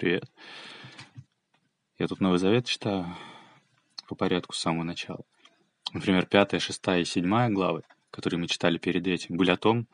Привет. 0.00 0.24
Я 1.98 2.08
тут 2.08 2.20
Новый 2.20 2.38
Завет 2.38 2.64
читаю 2.64 3.14
по 4.08 4.14
порядку 4.14 4.54
с 4.54 4.58
самого 4.58 4.82
начала. 4.82 5.26
Например, 5.92 6.24
пятая, 6.24 6.58
шестая 6.58 7.02
и 7.02 7.04
седьмая 7.04 7.50
главы, 7.50 7.82
которые 8.10 8.40
мы 8.40 8.46
читали 8.46 8.78
перед 8.78 9.06
этим, 9.06 9.36
были 9.36 9.50
о 9.50 9.58
том, 9.58 9.86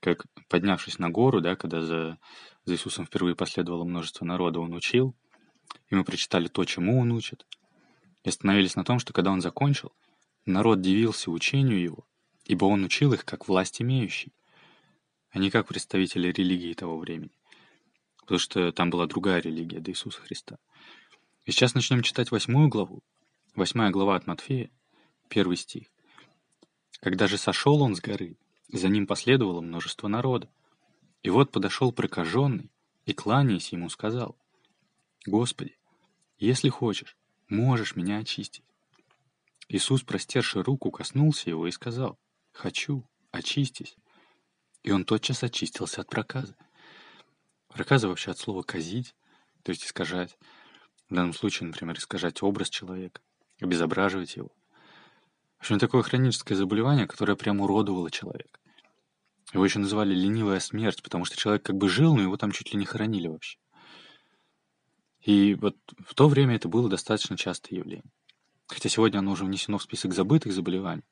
как, 0.00 0.26
поднявшись 0.50 0.98
на 0.98 1.08
гору, 1.08 1.40
да, 1.40 1.56
когда 1.56 1.80
за, 1.80 2.18
за 2.66 2.74
Иисусом 2.74 3.06
впервые 3.06 3.36
последовало 3.36 3.84
множество 3.84 4.26
народа, 4.26 4.60
он 4.60 4.74
учил, 4.74 5.16
и 5.88 5.94
мы 5.94 6.04
прочитали 6.04 6.48
то, 6.48 6.62
чему 6.66 7.00
он 7.00 7.10
учит, 7.12 7.46
и 8.22 8.28
остановились 8.28 8.76
на 8.76 8.84
том, 8.84 8.98
что 8.98 9.14
когда 9.14 9.30
он 9.30 9.40
закончил, 9.40 9.92
народ 10.44 10.82
дивился 10.82 11.30
учению 11.30 11.80
его, 11.80 12.06
ибо 12.44 12.66
он 12.66 12.84
учил 12.84 13.14
их 13.14 13.24
как 13.24 13.48
власть 13.48 13.80
имеющий, 13.80 14.34
а 15.30 15.38
не 15.38 15.48
как 15.50 15.68
представители 15.68 16.30
религии 16.30 16.74
того 16.74 16.98
времени 16.98 17.32
потому 18.24 18.38
что 18.38 18.72
там 18.72 18.90
была 18.90 19.06
другая 19.06 19.40
религия 19.40 19.80
до 19.80 19.90
Иисуса 19.90 20.20
Христа. 20.20 20.58
И 21.44 21.52
сейчас 21.52 21.74
начнем 21.74 22.02
читать 22.02 22.30
восьмую 22.30 22.68
главу. 22.68 23.02
Восьмая 23.54 23.90
глава 23.90 24.16
от 24.16 24.26
Матфея, 24.26 24.70
первый 25.28 25.56
стих. 25.56 25.88
«Когда 27.00 27.26
же 27.26 27.38
сошел 27.38 27.82
он 27.82 27.94
с 27.94 28.00
горы, 28.00 28.36
за 28.68 28.88
ним 28.88 29.06
последовало 29.06 29.60
множество 29.60 30.08
народа. 30.08 30.50
И 31.22 31.30
вот 31.30 31.52
подошел 31.52 31.92
прокаженный 31.92 32.72
и, 33.06 33.12
кланяясь 33.12 33.72
ему, 33.72 33.88
сказал, 33.88 34.36
«Господи, 35.26 35.78
если 36.38 36.68
хочешь, 36.68 37.16
можешь 37.48 37.96
меня 37.96 38.18
очистить». 38.18 38.64
Иисус, 39.68 40.02
простерши 40.02 40.62
руку, 40.62 40.90
коснулся 40.90 41.50
его 41.50 41.66
и 41.66 41.70
сказал, 41.70 42.18
«Хочу, 42.52 43.08
очистись». 43.30 43.96
И 44.82 44.90
он 44.90 45.04
тотчас 45.04 45.42
очистился 45.42 46.02
от 46.02 46.08
проказа. 46.08 46.56
Проказа 47.74 48.06
вообще 48.06 48.30
от 48.30 48.38
слова 48.38 48.62
«казить», 48.62 49.16
то 49.64 49.70
есть 49.70 49.84
искажать. 49.84 50.38
В 51.10 51.14
данном 51.14 51.34
случае, 51.34 51.66
например, 51.66 51.98
искажать 51.98 52.40
образ 52.40 52.70
человека, 52.70 53.20
обезображивать 53.60 54.36
его. 54.36 54.50
В 55.58 55.62
общем, 55.62 55.80
такое 55.80 56.02
хроническое 56.02 56.56
заболевание, 56.56 57.08
которое 57.08 57.34
прям 57.34 57.60
уродовало 57.60 58.12
человека. 58.12 58.60
Его 59.52 59.64
еще 59.64 59.80
называли 59.80 60.14
ленивая 60.14 60.60
смерть, 60.60 61.02
потому 61.02 61.24
что 61.24 61.36
человек 61.36 61.64
как 61.64 61.76
бы 61.76 61.88
жил, 61.88 62.14
но 62.14 62.22
его 62.22 62.36
там 62.36 62.52
чуть 62.52 62.72
ли 62.72 62.78
не 62.78 62.86
хоронили 62.86 63.26
вообще. 63.26 63.58
И 65.22 65.54
вот 65.54 65.76
в 66.06 66.14
то 66.14 66.28
время 66.28 66.54
это 66.54 66.68
было 66.68 66.88
достаточно 66.88 67.36
частое 67.36 67.80
явление. 67.80 68.12
Хотя 68.68 68.88
сегодня 68.88 69.18
оно 69.18 69.32
уже 69.32 69.44
внесено 69.44 69.78
в 69.78 69.82
список 69.82 70.14
забытых 70.14 70.52
заболеваний. 70.52 71.02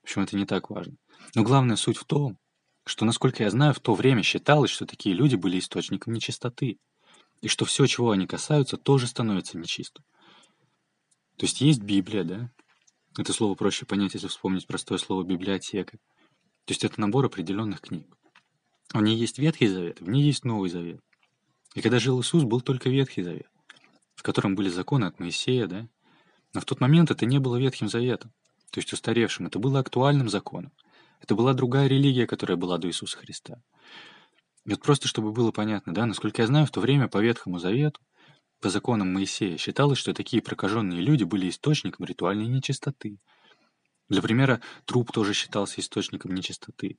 В 0.00 0.04
общем, 0.04 0.22
это 0.22 0.36
не 0.36 0.44
так 0.44 0.70
важно. 0.70 0.96
Но 1.36 1.44
главная 1.44 1.76
суть 1.76 1.98
в 1.98 2.04
том, 2.04 2.36
что, 2.84 3.04
насколько 3.04 3.42
я 3.42 3.50
знаю, 3.50 3.74
в 3.74 3.80
то 3.80 3.94
время 3.94 4.22
считалось, 4.22 4.70
что 4.70 4.86
такие 4.86 5.14
люди 5.14 5.36
были 5.36 5.58
источником 5.58 6.12
нечистоты, 6.12 6.78
и 7.40 7.48
что 7.48 7.64
все, 7.64 7.86
чего 7.86 8.10
они 8.10 8.26
касаются, 8.26 8.76
тоже 8.76 9.06
становится 9.06 9.58
нечистым. 9.58 10.04
То 11.36 11.46
есть 11.46 11.60
есть 11.60 11.80
Библия, 11.80 12.24
да? 12.24 12.50
Это 13.16 13.32
слово 13.32 13.54
проще 13.54 13.86
понять, 13.86 14.14
если 14.14 14.28
вспомнить 14.28 14.66
простое 14.66 14.98
слово 14.98 15.24
«библиотека». 15.24 15.98
То 16.66 16.72
есть 16.72 16.84
это 16.84 17.00
набор 17.00 17.26
определенных 17.26 17.80
книг. 17.80 18.06
В 18.92 19.00
ней 19.00 19.16
есть 19.16 19.38
Ветхий 19.38 19.66
Завет, 19.66 20.00
в 20.00 20.08
ней 20.08 20.22
есть 20.22 20.44
Новый 20.44 20.68
Завет. 20.68 21.00
И 21.74 21.80
когда 21.80 21.98
жил 21.98 22.20
Иисус, 22.20 22.44
был 22.44 22.60
только 22.60 22.90
Ветхий 22.90 23.22
Завет, 23.22 23.50
в 24.14 24.22
котором 24.22 24.54
были 24.54 24.68
законы 24.68 25.06
от 25.06 25.18
Моисея, 25.18 25.66
да? 25.66 25.88
Но 26.52 26.60
в 26.60 26.64
тот 26.64 26.80
момент 26.80 27.10
это 27.10 27.26
не 27.26 27.38
было 27.38 27.56
Ветхим 27.56 27.88
Заветом, 27.88 28.32
то 28.70 28.78
есть 28.78 28.92
устаревшим, 28.92 29.46
это 29.46 29.58
было 29.58 29.80
актуальным 29.80 30.28
законом. 30.28 30.72
Это 31.20 31.34
была 31.34 31.54
другая 31.54 31.86
религия, 31.86 32.26
которая 32.26 32.56
была 32.56 32.78
до 32.78 32.88
Иисуса 32.88 33.18
Христа. 33.18 33.62
И 34.64 34.70
вот 34.70 34.82
просто, 34.82 35.08
чтобы 35.08 35.32
было 35.32 35.52
понятно, 35.52 35.94
да, 35.94 36.06
насколько 36.06 36.42
я 36.42 36.46
знаю, 36.46 36.66
в 36.66 36.70
то 36.70 36.80
время 36.80 37.08
по 37.08 37.18
Ветхому 37.18 37.58
Завету, 37.58 38.00
по 38.60 38.68
законам 38.68 39.12
Моисея, 39.12 39.56
считалось, 39.56 39.98
что 39.98 40.12
такие 40.12 40.42
прокаженные 40.42 41.00
люди 41.00 41.24
были 41.24 41.48
источником 41.48 42.06
ритуальной 42.06 42.46
нечистоты. 42.46 43.18
Для 44.08 44.22
примера, 44.22 44.60
труп 44.84 45.12
тоже 45.12 45.34
считался 45.34 45.80
источником 45.80 46.34
нечистоты. 46.34 46.98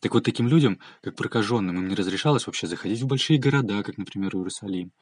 Так 0.00 0.14
вот, 0.14 0.24
таким 0.24 0.48
людям, 0.48 0.80
как 1.02 1.14
прокаженным, 1.14 1.78
им 1.78 1.88
не 1.88 1.94
разрешалось 1.94 2.46
вообще 2.46 2.66
заходить 2.66 3.02
в 3.02 3.06
большие 3.06 3.38
города, 3.38 3.82
как, 3.82 3.98
например, 3.98 4.34
Иерусалим. 4.34 4.92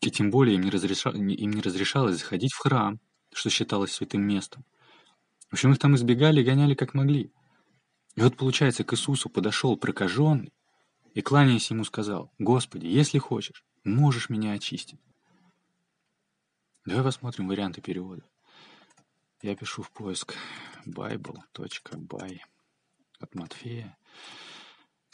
И 0.00 0.10
тем 0.10 0.30
более 0.30 0.54
им 0.54 0.62
не, 0.62 0.70
разреша... 0.70 1.10
им 1.10 1.50
не 1.50 1.60
разрешалось 1.60 2.18
заходить 2.18 2.52
в 2.52 2.58
храм, 2.58 3.00
что 3.34 3.50
считалось 3.50 3.92
святым 3.92 4.22
местом. 4.22 4.64
В 5.50 5.54
общем, 5.54 5.72
их 5.72 5.78
там 5.78 5.94
избегали 5.94 6.40
и 6.40 6.44
гоняли 6.44 6.74
как 6.74 6.94
могли. 6.94 7.32
И 8.16 8.22
вот, 8.22 8.36
получается, 8.36 8.82
к 8.82 8.94
Иисусу 8.94 9.28
подошел 9.28 9.76
прокаженный 9.76 10.52
и, 11.14 11.20
кланяясь 11.20 11.70
ему, 11.70 11.84
сказал, 11.84 12.32
«Господи, 12.38 12.86
если 12.86 13.18
хочешь, 13.18 13.62
можешь 13.84 14.30
меня 14.30 14.52
очистить». 14.52 14.98
Давай 16.86 17.04
посмотрим 17.04 17.48
варианты 17.48 17.82
перевода. 17.82 18.24
Я 19.42 19.54
пишу 19.54 19.82
в 19.82 19.90
поиск 19.90 20.34
bible.by 20.86 22.38
от 23.18 23.34
Матфея, 23.34 23.98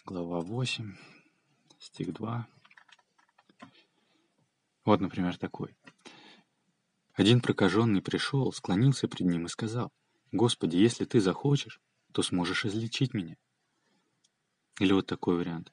глава 0.04 0.40
8, 0.40 0.96
стих 1.80 2.12
2. 2.12 2.46
Вот, 4.84 5.00
например, 5.00 5.36
такой. 5.38 5.76
Один 7.14 7.40
прокаженный 7.40 8.00
пришел, 8.00 8.52
склонился 8.52 9.08
пред 9.08 9.26
ним 9.26 9.46
и 9.46 9.48
сказал, 9.48 9.90
«Господи, 10.30 10.76
если 10.76 11.04
ты 11.04 11.20
захочешь, 11.20 11.80
то 12.12 12.22
сможешь 12.22 12.64
излечить 12.64 13.14
меня. 13.14 13.36
Или 14.78 14.92
вот 14.92 15.06
такой 15.06 15.36
вариант. 15.36 15.72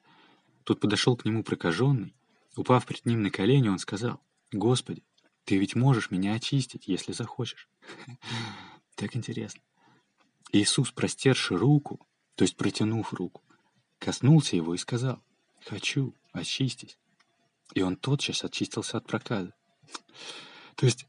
Тут 0.64 0.80
подошел 0.80 1.16
к 1.16 1.24
нему 1.24 1.42
прокаженный, 1.42 2.14
упав 2.56 2.86
перед 2.86 3.06
ним 3.06 3.22
на 3.22 3.30
колени, 3.30 3.68
он 3.68 3.78
сказал, 3.78 4.20
«Господи, 4.52 5.04
ты 5.44 5.58
ведь 5.58 5.74
можешь 5.74 6.10
меня 6.10 6.34
очистить, 6.34 6.88
если 6.88 7.12
захочешь». 7.12 7.68
Так 8.96 9.16
интересно. 9.16 9.62
Иисус, 10.52 10.90
простерши 10.92 11.56
руку, 11.56 12.06
то 12.34 12.42
есть 12.44 12.56
протянув 12.56 13.14
руку, 13.14 13.42
коснулся 13.98 14.56
его 14.56 14.74
и 14.74 14.78
сказал, 14.78 15.22
«Хочу, 15.64 16.14
очистись». 16.32 16.98
И 17.72 17.80
он 17.80 17.96
тотчас 17.96 18.44
очистился 18.44 18.98
от 18.98 19.06
проказа. 19.06 19.54
То 20.76 20.84
есть 20.84 21.06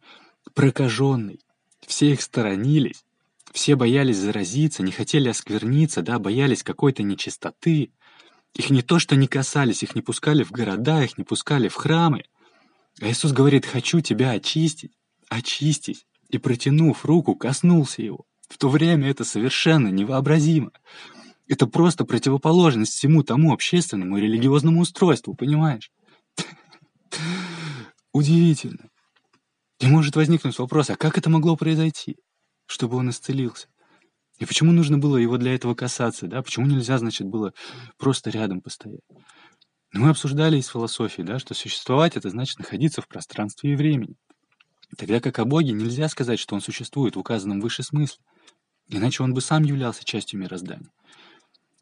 прокаженный, 0.54 1.42
все 1.82 2.14
их 2.14 2.22
сторонились, 2.22 3.06
все 3.54 3.76
боялись 3.76 4.18
заразиться, 4.18 4.84
не 4.84 4.92
хотели 4.92 5.30
оскверниться, 5.30 6.02
да, 6.02 6.20
боялись 6.20 6.64
какой-то 6.64 7.04
нечистоты. 7.04 7.92
Их 8.54 8.70
не 8.70 8.82
то 8.82 9.00
что 9.00 9.16
не 9.16 9.28
касались, 9.28 9.84
их 9.84 9.96
не 9.96 10.02
пускали 10.02 10.44
в 10.44 10.52
города, 10.52 11.04
их 11.04 11.18
не 11.18 11.24
пускали 11.24 11.68
в 11.68 11.76
храмы. 11.76 12.24
А 13.00 13.10
Иисус 13.10 13.32
говорит, 13.32 13.66
хочу 13.66 14.02
тебя 14.02 14.32
очистить, 14.32 14.92
очистить. 15.30 16.06
И 16.30 16.38
протянув 16.38 17.04
руку, 17.04 17.36
коснулся 17.36 18.02
его. 18.02 18.26
В 18.48 18.58
то 18.58 18.70
время 18.70 19.10
это 19.10 19.26
совершенно 19.26 19.90
невообразимо. 19.90 20.72
Это 21.48 21.68
просто 21.68 22.06
противоположность 22.06 22.94
всему 22.94 23.24
тому 23.24 23.54
общественному 23.54 24.18
и 24.18 24.22
религиозному 24.22 24.82
устройству, 24.82 25.34
понимаешь? 25.34 25.92
Удивительно. 28.14 28.90
И 29.80 29.88
может 29.88 30.16
возникнуть 30.16 30.58
вопрос, 30.60 30.90
а 30.90 30.96
как 30.96 31.18
это 31.18 31.30
могло 31.30 31.58
произойти? 31.58 32.18
Чтобы 32.72 32.98
он 32.98 33.10
исцелился. 33.10 33.68
И 34.40 34.46
почему 34.46 34.72
нужно 34.72 34.98
было 34.98 35.18
его 35.18 35.38
для 35.38 35.54
этого 35.54 35.76
касаться, 35.76 36.28
да? 36.28 36.42
Почему 36.42 36.66
нельзя, 36.66 36.98
значит, 36.98 37.28
было 37.28 37.54
просто 37.98 38.30
рядом 38.30 38.62
постоять? 38.62 39.02
Ну, 39.94 40.02
мы 40.02 40.10
обсуждали 40.10 40.58
из 40.58 40.68
философии, 40.68 41.22
да, 41.22 41.38
что 41.38 41.54
существовать— 41.54 42.16
это 42.16 42.30
значит 42.30 42.58
находиться 42.60 43.02
в 43.02 43.08
пространстве 43.08 43.74
и 43.74 43.76
времени. 43.76 44.16
Тогда 44.98 45.20
как 45.20 45.38
о 45.40 45.46
Боге 45.46 45.74
нельзя 45.74 46.08
сказать, 46.08 46.40
что 46.40 46.56
он 46.56 46.62
существует 46.62 47.16
в 47.16 47.20
указанном 47.20 47.60
выше 47.60 47.84
смысле. 47.84 48.24
Иначе 48.88 49.22
он 49.24 49.34
бы 49.34 49.42
сам 49.42 49.64
являлся 49.64 50.04
частью 50.04 50.40
мироздания. 50.40 50.90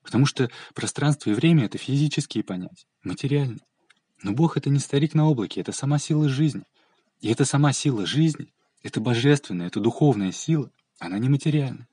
Потому 0.04 0.26
что 0.26 0.50
пространство 0.74 1.30
и 1.30 1.34
время— 1.34 1.66
это 1.66 1.78
физические 1.78 2.44
понятия, 2.44 2.88
материальные. 3.04 3.62
Но 4.24 4.34
Бог— 4.34 4.58
это 4.58 4.70
не 4.70 4.80
старик 4.80 5.14
на 5.14 5.30
облаке, 5.30 5.62
это 5.62 5.72
сама 5.72 6.00
сила 6.00 6.28
жизни. 6.28 6.64
И 7.22 7.30
эта 7.30 7.46
сама 7.46 7.74
сила 7.74 8.06
жизни, 8.06 8.52
это 8.84 9.00
божественная, 9.00 9.68
это 9.68 9.80
духовная 9.80 10.32
сила, 10.32 10.72
она 11.00 11.18
нематериальна. 11.18 11.88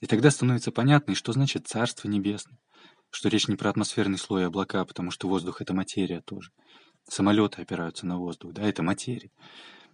И 0.00 0.06
тогда 0.06 0.30
становится 0.30 0.72
понятно, 0.72 1.14
что 1.14 1.32
значит 1.32 1.68
Царство 1.68 2.08
Небесное. 2.08 2.58
Что 3.10 3.28
речь 3.28 3.48
не 3.48 3.56
про 3.56 3.70
атмосферный 3.70 4.18
слой 4.18 4.46
облака, 4.46 4.84
потому 4.84 5.10
что 5.10 5.28
воздух— 5.28 5.60
это 5.62 5.74
материя 5.74 6.20
тоже. 6.20 6.52
Самолеты 7.08 7.62
опираются 7.62 8.06
на 8.06 8.18
воздух, 8.18 8.52
да, 8.52 8.62
это 8.62 8.82
материя. 8.82 9.30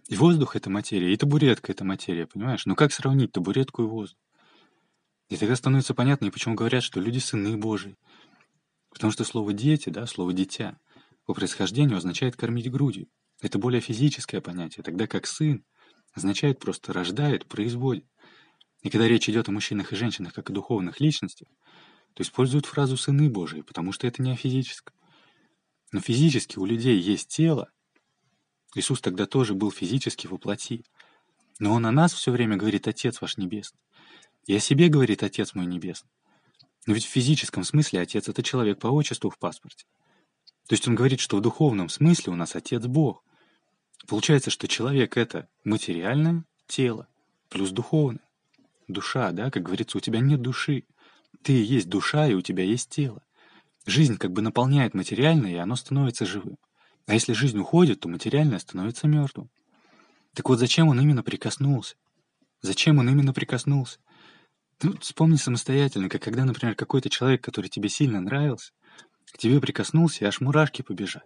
И 0.07 0.15
воздух— 0.15 0.55
это 0.55 0.69
материя, 0.69 1.11
и 1.11 1.17
табуретка— 1.17 1.71
это 1.73 1.83
материя, 1.83 2.27
понимаешь? 2.27 2.65
Ну 2.65 2.75
как 2.75 2.93
сравнить 2.93 3.31
табуретку 3.31 3.83
и 3.83 3.87
воздух? 3.87 4.19
И 5.29 5.35
тогда 5.35 5.55
становится 5.55 5.93
понятно, 5.93 6.25
и 6.25 6.29
почему 6.29 6.55
говорят, 6.55 6.83
что 6.83 7.01
люди— 7.01 7.19
сыны 7.19 7.57
Божии. 7.57 7.97
Потому 8.91 9.11
что 9.11 9.23
слово 9.23 9.51
«дети», 9.51 9.89
да, 9.89 10.05
слово 10.05 10.31
«дитя» 10.31 10.77
по 11.25 11.33
происхождению 11.33 11.97
означает 11.97 12.35
«кормить 12.35 12.71
грудью». 12.71 13.07
Это 13.41 13.59
более 13.59 13.81
физическое 13.81 14.41
понятие, 14.41 14.83
тогда 14.83 15.07
как 15.07 15.27
«сын» 15.27 15.65
означает 16.13 16.59
просто 16.59 16.93
«рождает», 16.93 17.45
«производит». 17.47 18.05
И 18.81 18.89
когда 18.89 19.07
речь 19.07 19.29
идет 19.29 19.49
о 19.49 19.51
мужчинах 19.51 19.91
и 19.91 19.95
женщинах 19.95 20.33
как 20.33 20.49
о 20.49 20.53
духовных 20.53 20.99
личностях, 20.99 21.47
то 22.13 22.23
используют 22.23 22.65
фразу 22.65 22.97
«сыны 22.97 23.29
Божии», 23.29 23.61
потому 23.61 23.91
что 23.91 24.07
это 24.07 24.21
не 24.21 24.31
о 24.31 24.35
физическом. 24.35 24.95
Но 25.91 25.99
физически 25.99 26.57
у 26.59 26.65
людей 26.65 26.99
есть 26.99 27.29
тело, 27.29 27.71
Иисус 28.75 29.01
тогда 29.01 29.25
тоже 29.25 29.53
был 29.53 29.71
физически 29.71 30.27
воплоти. 30.27 30.85
Но 31.59 31.73
Он 31.73 31.85
о 31.85 31.91
нас 31.91 32.13
все 32.13 32.31
время 32.31 32.57
говорит 32.57 32.87
«Отец 32.87 33.21
ваш 33.21 33.37
небесный». 33.37 33.79
И 34.45 34.55
о 34.55 34.59
себе 34.59 34.87
говорит 34.87 35.23
«Отец 35.23 35.55
мой 35.55 35.65
небесный». 35.65 36.11
Но 36.85 36.93
ведь 36.93 37.05
в 37.05 37.09
физическом 37.09 37.63
смысле 37.63 38.01
Отец— 38.01 38.27
это 38.29 38.43
человек 38.43 38.79
по 38.79 38.87
отчеству 38.87 39.29
в 39.29 39.39
паспорте. 39.39 39.85
То 40.67 40.73
есть 40.73 40.87
Он 40.87 40.95
говорит, 40.95 41.19
что 41.19 41.37
в 41.37 41.41
духовном 41.41 41.89
смысле 41.89 42.33
у 42.33 42.35
нас 42.35 42.55
Отец 42.55 42.85
Бог. 42.85 43.23
Получается, 44.07 44.51
что 44.51 44.67
человек— 44.67 45.17
это 45.17 45.49
материальное 45.63 46.45
тело 46.67 47.07
плюс 47.49 47.71
духовное. 47.71 48.26
Душа, 48.87 49.31
да, 49.31 49.51
как 49.51 49.63
говорится, 49.63 49.97
у 49.97 50.01
тебя 50.01 50.19
нет 50.19 50.41
души. 50.41 50.85
Ты 51.43 51.63
есть 51.63 51.89
душа, 51.89 52.27
и 52.27 52.33
у 52.33 52.41
тебя 52.41 52.63
есть 52.63 52.89
тело. 52.89 53.21
Жизнь 53.85 54.17
как 54.17 54.31
бы 54.31 54.41
наполняет 54.41 54.93
материальное, 54.93 55.51
и 55.51 55.57
оно 55.57 55.75
становится 55.75 56.25
живым. 56.25 56.57
А 57.05 57.13
если 57.13 57.33
жизнь 57.33 57.57
уходит, 57.57 58.01
то 58.01 58.09
материальное 58.09 58.59
становится 58.59 59.07
мертвым. 59.07 59.49
Так 60.33 60.49
вот, 60.49 60.59
зачем 60.59 60.89
он 60.89 60.99
именно 60.99 61.23
прикоснулся? 61.23 61.95
Зачем 62.61 62.99
он 62.99 63.09
именно 63.09 63.33
прикоснулся? 63.33 63.99
Ну, 64.83 64.97
вспомни 64.99 65.37
самостоятельно, 65.37 66.09
как 66.09 66.21
когда, 66.21 66.45
например, 66.45 66.75
какой-то 66.75 67.09
человек, 67.09 67.43
который 67.43 67.69
тебе 67.69 67.89
сильно 67.89 68.21
нравился, 68.21 68.73
к 69.31 69.37
тебе 69.37 69.59
прикоснулся, 69.59 70.23
и 70.23 70.27
аж 70.27 70.39
мурашки 70.41 70.81
побежали. 70.81 71.25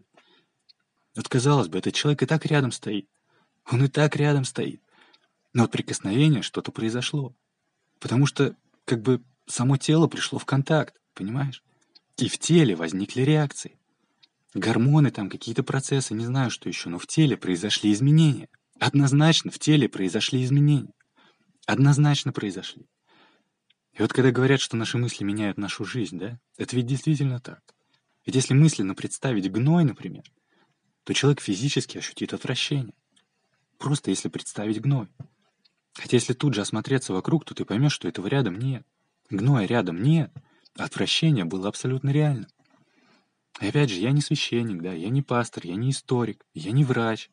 Вот, 1.15 1.27
казалось 1.27 1.67
бы, 1.67 1.77
этот 1.77 1.93
человек 1.93 2.23
и 2.23 2.25
так 2.25 2.45
рядом 2.45 2.71
стоит. 2.71 3.09
Он 3.69 3.83
и 3.83 3.87
так 3.87 4.15
рядом 4.15 4.45
стоит. 4.45 4.81
Но 5.53 5.65
от 5.65 5.71
прикосновения 5.71 6.41
что-то 6.41 6.71
произошло. 6.71 7.35
Потому 8.01 8.25
что, 8.25 8.57
как 8.83 9.01
бы, 9.03 9.21
само 9.45 9.77
тело 9.77 10.07
пришло 10.07 10.39
в 10.39 10.45
контакт, 10.45 10.95
понимаешь? 11.13 11.63
И 12.17 12.27
в 12.27 12.37
теле 12.39 12.75
возникли 12.75 13.21
реакции. 13.21 13.77
Гормоны 14.53 15.11
там, 15.11 15.29
какие-то 15.29 15.63
процессы, 15.63 16.13
не 16.13 16.25
знаю, 16.25 16.49
что 16.49 16.67
еще, 16.67 16.89
но 16.89 16.97
в 16.97 17.07
теле 17.07 17.37
произошли 17.37 17.93
изменения. 17.93 18.49
Однозначно 18.79 19.51
в 19.51 19.59
теле 19.59 19.87
произошли 19.87 20.43
изменения. 20.43 20.91
Однозначно 21.67 22.33
произошли. 22.33 22.87
И 23.93 24.01
вот 24.01 24.11
когда 24.11 24.31
говорят, 24.31 24.59
что 24.59 24.75
наши 24.75 24.97
мысли 24.97 25.23
меняют 25.23 25.57
нашу 25.57 25.85
жизнь, 25.85 26.17
да, 26.17 26.39
это 26.57 26.75
ведь 26.75 26.87
действительно 26.87 27.39
так. 27.39 27.61
Ведь 28.25 28.35
если 28.35 28.55
мысленно 28.55 28.95
представить 28.95 29.51
гной, 29.51 29.83
например, 29.83 30.23
то 31.03 31.13
человек 31.13 31.39
физически 31.39 31.99
ощутит 31.99 32.33
отвращение. 32.33 32.95
Просто 33.77 34.09
если 34.09 34.29
представить 34.29 34.81
гной. 34.81 35.07
Хотя 35.93 36.17
если 36.17 36.33
тут 36.33 36.53
же 36.53 36.61
осмотреться 36.61 37.13
вокруг, 37.13 37.45
то 37.45 37.53
ты 37.53 37.65
поймешь, 37.65 37.93
что 37.93 38.07
этого 38.07 38.27
рядом 38.27 38.57
нет. 38.57 38.85
Гноя 39.29 39.65
рядом 39.65 40.01
нет. 40.01 40.31
Отвращение 40.77 41.45
было 41.45 41.67
абсолютно 41.67 42.11
реальным. 42.11 42.47
И 43.59 43.67
опять 43.67 43.89
же, 43.89 43.99
я 43.99 44.11
не 44.11 44.21
священник, 44.21 44.81
да, 44.81 44.93
я 44.93 45.09
не 45.09 45.21
пастор, 45.21 45.65
я 45.65 45.75
не 45.75 45.91
историк, 45.91 46.45
я 46.53 46.71
не 46.71 46.83
врач. 46.83 47.29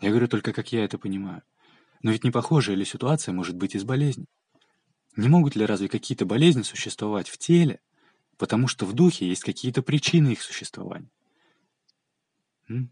Я 0.00 0.10
говорю 0.10 0.26
только, 0.26 0.52
как 0.52 0.72
я 0.72 0.84
это 0.84 0.98
понимаю. 0.98 1.42
Но 2.02 2.10
ведь 2.10 2.24
не 2.24 2.30
похожая 2.30 2.74
ли 2.74 2.84
ситуация 2.84 3.32
может 3.32 3.56
быть 3.56 3.74
и 3.74 3.78
с 3.78 3.84
болезнью? 3.84 4.26
Не 5.14 5.28
могут 5.28 5.54
ли 5.54 5.66
разве 5.66 5.88
какие-то 5.88 6.24
болезни 6.24 6.62
существовать 6.62 7.28
в 7.28 7.36
теле, 7.36 7.80
потому 8.38 8.66
что 8.66 8.86
в 8.86 8.94
духе 8.94 9.28
есть 9.28 9.44
какие-то 9.44 9.82
причины 9.82 10.32
их 10.32 10.42
существования? 10.42 11.10
М? 12.68 12.90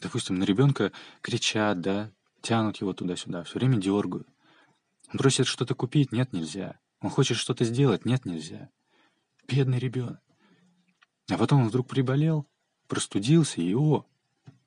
Допустим, 0.00 0.38
на 0.38 0.44
ребенка 0.44 0.90
кричат, 1.20 1.80
да, 1.80 2.10
тянут 2.44 2.76
его 2.76 2.92
туда-сюда, 2.92 3.42
все 3.42 3.58
время 3.58 3.78
дергают. 3.78 4.28
Он 5.12 5.18
просит 5.18 5.46
что-то 5.46 5.74
купить, 5.74 6.12
нет, 6.12 6.32
нельзя. 6.32 6.78
Он 7.00 7.10
хочет 7.10 7.36
что-то 7.36 7.64
сделать, 7.64 8.04
нет, 8.04 8.24
нельзя. 8.24 8.70
Бедный 9.48 9.78
ребенок. 9.78 10.20
А 11.30 11.38
потом 11.38 11.62
он 11.62 11.68
вдруг 11.68 11.88
приболел, 11.88 12.46
простудился, 12.86 13.60
и 13.60 13.74
о, 13.74 14.06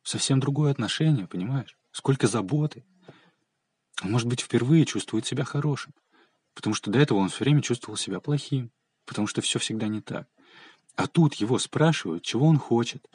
совсем 0.03 0.39
другое 0.39 0.71
отношение, 0.71 1.27
понимаешь? 1.27 1.77
Сколько 1.91 2.27
заботы. 2.27 2.83
Он, 4.03 4.11
может 4.11 4.27
быть, 4.27 4.41
впервые 4.41 4.85
чувствует 4.85 5.25
себя 5.25 5.43
хорошим, 5.43 5.93
потому 6.53 6.73
что 6.73 6.91
до 6.91 6.99
этого 6.99 7.19
он 7.19 7.29
все 7.29 7.43
время 7.43 7.61
чувствовал 7.61 7.97
себя 7.97 8.19
плохим, 8.19 8.71
потому 9.05 9.27
что 9.27 9.41
все 9.41 9.59
всегда 9.59 9.87
не 9.87 10.01
так. 10.01 10.27
А 10.95 11.07
тут 11.07 11.35
его 11.35 11.59
спрашивают, 11.59 12.23
чего 12.23 12.47
он 12.47 12.57
хочет. 12.57 13.07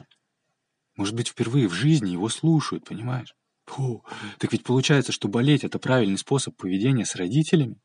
Может 0.95 1.15
быть, 1.15 1.27
впервые 1.27 1.67
в 1.67 1.73
жизни 1.73 2.11
его 2.11 2.29
слушают, 2.29 2.85
понимаешь? 2.85 3.35
Фу, 3.65 4.03
так 4.39 4.51
ведь 4.51 4.63
получается, 4.63 5.11
что 5.11 5.27
болеть— 5.27 5.63
это 5.65 5.79
правильный 5.79 6.17
способ 6.17 6.55
поведения 6.55 7.05
с 7.05 7.15
родителями? 7.15 7.77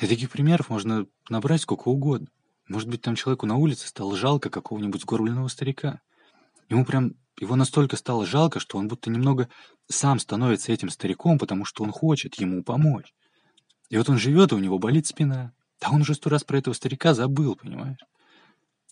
И 0.00 0.06
таких 0.06 0.30
примеров 0.30 0.70
можно 0.70 1.06
набрать 1.28 1.62
сколько 1.62 1.88
угодно. 1.88 2.28
Может 2.68 2.88
быть, 2.88 3.02
там 3.02 3.14
человеку 3.14 3.46
на 3.46 3.56
улице 3.56 3.88
стало 3.88 4.16
жалко 4.16 4.50
какого-нибудь 4.50 5.02
сгорбленного 5.02 5.48
старика. 5.48 6.00
Ему 6.68 6.84
прям, 6.84 7.14
его 7.38 7.56
настолько 7.56 7.96
стало 7.96 8.24
жалко, 8.26 8.58
что 8.58 8.78
он 8.78 8.88
будто 8.88 9.10
немного 9.10 9.48
сам 9.88 10.18
становится 10.18 10.72
этим 10.72 10.88
стариком, 10.88 11.38
потому 11.38 11.64
что 11.64 11.84
он 11.84 11.92
хочет 11.92 12.36
ему 12.36 12.62
помочь. 12.64 13.12
И 13.90 13.96
вот 13.96 14.08
он 14.08 14.18
живет, 14.18 14.52
и 14.52 14.54
у 14.54 14.58
него 14.58 14.78
болит 14.78 15.06
спина. 15.06 15.52
Да 15.80 15.90
он 15.90 16.00
уже 16.00 16.14
сто 16.14 16.30
раз 16.30 16.42
про 16.42 16.58
этого 16.58 16.74
старика 16.74 17.12
забыл, 17.12 17.54
понимаешь? 17.54 17.98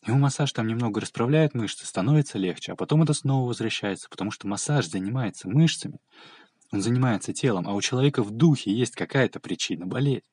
Ему 0.05 0.19
массаж 0.19 0.53
там 0.53 0.67
немного 0.67 1.01
расправляет 1.01 1.55
мышцы, 1.55 1.87
становится 1.87 2.37
легче, 2.37 2.73
а 2.73 2.77
потом 2.77 3.03
это 3.03 3.15
снова 3.15 3.47
возвращается, 3.47 4.09
потому 4.09 4.33
что 4.33 4.49
массаж 4.49 4.87
занимается 4.87 5.49
мышцами, 5.49 5.99
он 6.73 6.81
занимается 6.81 7.33
телом, 7.33 7.69
а 7.69 7.75
у 7.75 7.81
человека 7.81 8.23
в 8.23 8.31
духе 8.31 8.73
есть 8.73 8.97
какая-то 8.97 9.39
причина 9.39 9.87
болеть. 9.87 10.25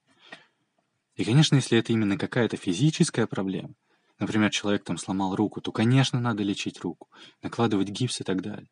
И, 1.16 1.26
конечно, 1.26 1.56
если 1.56 1.78
это 1.78 1.92
именно 1.92 2.18
какая-то 2.18 2.58
физическая 2.58 3.28
проблема, 3.28 3.76
например, 4.18 4.50
человек 4.50 4.86
там 4.86 4.98
сломал 4.98 5.36
руку, 5.36 5.62
то, 5.62 5.72
конечно, 5.72 6.20
надо 6.20 6.44
лечить 6.44 6.80
руку, 6.80 7.10
накладывать 7.44 7.90
гипс 7.90 8.22
и 8.22 8.24
так 8.24 8.42
далее. 8.42 8.70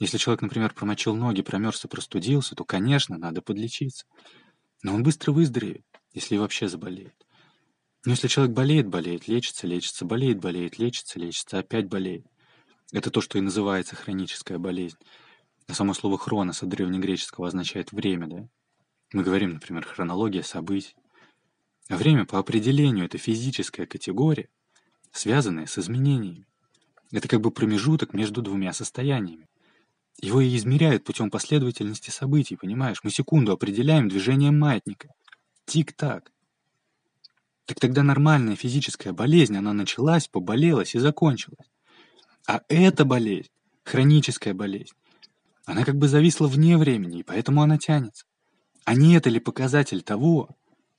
Если 0.00 0.18
человек, 0.18 0.42
например, 0.42 0.74
промочил 0.74 1.14
ноги, 1.14 1.40
промерз 1.42 1.84
и 1.84 1.88
простудился, 1.88 2.54
то, 2.54 2.64
конечно, 2.64 3.16
надо 3.16 3.42
подлечиться. 3.42 4.06
Но 4.82 4.94
он 4.94 5.02
быстро 5.02 5.32
выздоровеет, 5.32 5.86
если 6.12 6.36
вообще 6.36 6.68
заболеет. 6.68 7.14
Но 8.04 8.12
если 8.12 8.28
человек 8.28 8.54
болеет, 8.54 8.88
болеет, 8.88 9.28
лечится, 9.28 9.66
лечится, 9.66 10.04
болеет, 10.04 10.38
болеет, 10.38 10.78
лечится, 10.78 11.18
лечится, 11.18 11.58
опять 11.58 11.88
болеет. 11.88 12.26
Это 12.92 13.10
то, 13.10 13.20
что 13.20 13.38
и 13.38 13.42
называется 13.42 13.96
хроническая 13.96 14.58
болезнь. 14.58 14.96
А 15.66 15.74
само 15.74 15.92
слово 15.92 16.16
«хронос» 16.16 16.62
от 16.62 16.70
древнегреческого 16.70 17.48
означает 17.48 17.92
«время», 17.92 18.26
да? 18.26 18.48
Мы 19.12 19.22
говорим, 19.22 19.54
например, 19.54 19.84
хронология 19.86 20.42
событий. 20.42 20.94
А 21.88 21.96
время 21.96 22.24
по 22.24 22.38
определению— 22.38 23.04
это 23.06 23.18
физическая 23.18 23.86
категория, 23.86 24.48
связанная 25.12 25.66
с 25.66 25.78
изменениями. 25.78 26.46
Это 27.10 27.28
как 27.28 27.40
бы 27.40 27.50
промежуток 27.50 28.12
между 28.12 28.42
двумя 28.42 28.72
состояниями. 28.72 29.48
Его 30.20 30.40
и 30.40 30.54
измеряют 30.56 31.04
путем 31.04 31.30
последовательности 31.30 32.10
событий, 32.10 32.56
понимаешь? 32.56 32.98
Мы 33.02 33.10
секунду 33.10 33.52
определяем 33.52 34.08
движением 34.08 34.58
маятника. 34.58 35.08
Тик-так. 35.64 36.32
Так 37.68 37.80
тогда 37.80 38.02
нормальная 38.02 38.56
физическая 38.56 39.12
болезнь, 39.12 39.54
она 39.54 39.74
началась, 39.74 40.26
поболелась 40.26 40.94
и 40.94 40.98
закончилась. 40.98 41.70
А 42.46 42.62
эта 42.68 43.04
болезнь, 43.04 43.50
хроническая 43.84 44.54
болезнь, 44.54 44.94
она 45.66 45.84
как 45.84 45.96
бы 45.96 46.08
зависла 46.08 46.46
вне 46.46 46.78
времени, 46.78 47.18
и 47.18 47.22
поэтому 47.22 47.60
она 47.60 47.76
тянется. 47.76 48.24
А 48.86 48.94
не 48.94 49.14
это 49.16 49.28
ли 49.28 49.38
показатель 49.38 50.00
того, 50.00 50.48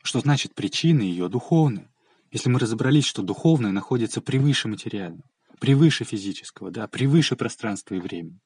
что 0.03 0.19
значит 0.19 0.53
причины 0.53 1.01
ее 1.01 1.27
духовные? 1.27 1.89
Если 2.29 2.49
мы 2.49 2.59
разобрались, 2.59 3.05
что 3.05 3.23
духовное 3.23 3.71
находится 3.71 4.21
превыше 4.21 4.67
материального, 4.67 5.27
превыше 5.59 6.03
физического, 6.03 6.69
да, 6.69 6.87
превыше 6.87 7.35
пространства 7.35 7.95
и 7.95 7.99
времени. 7.99 8.39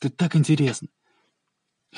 Это 0.00 0.10
так 0.10 0.36
интересно. 0.36 0.86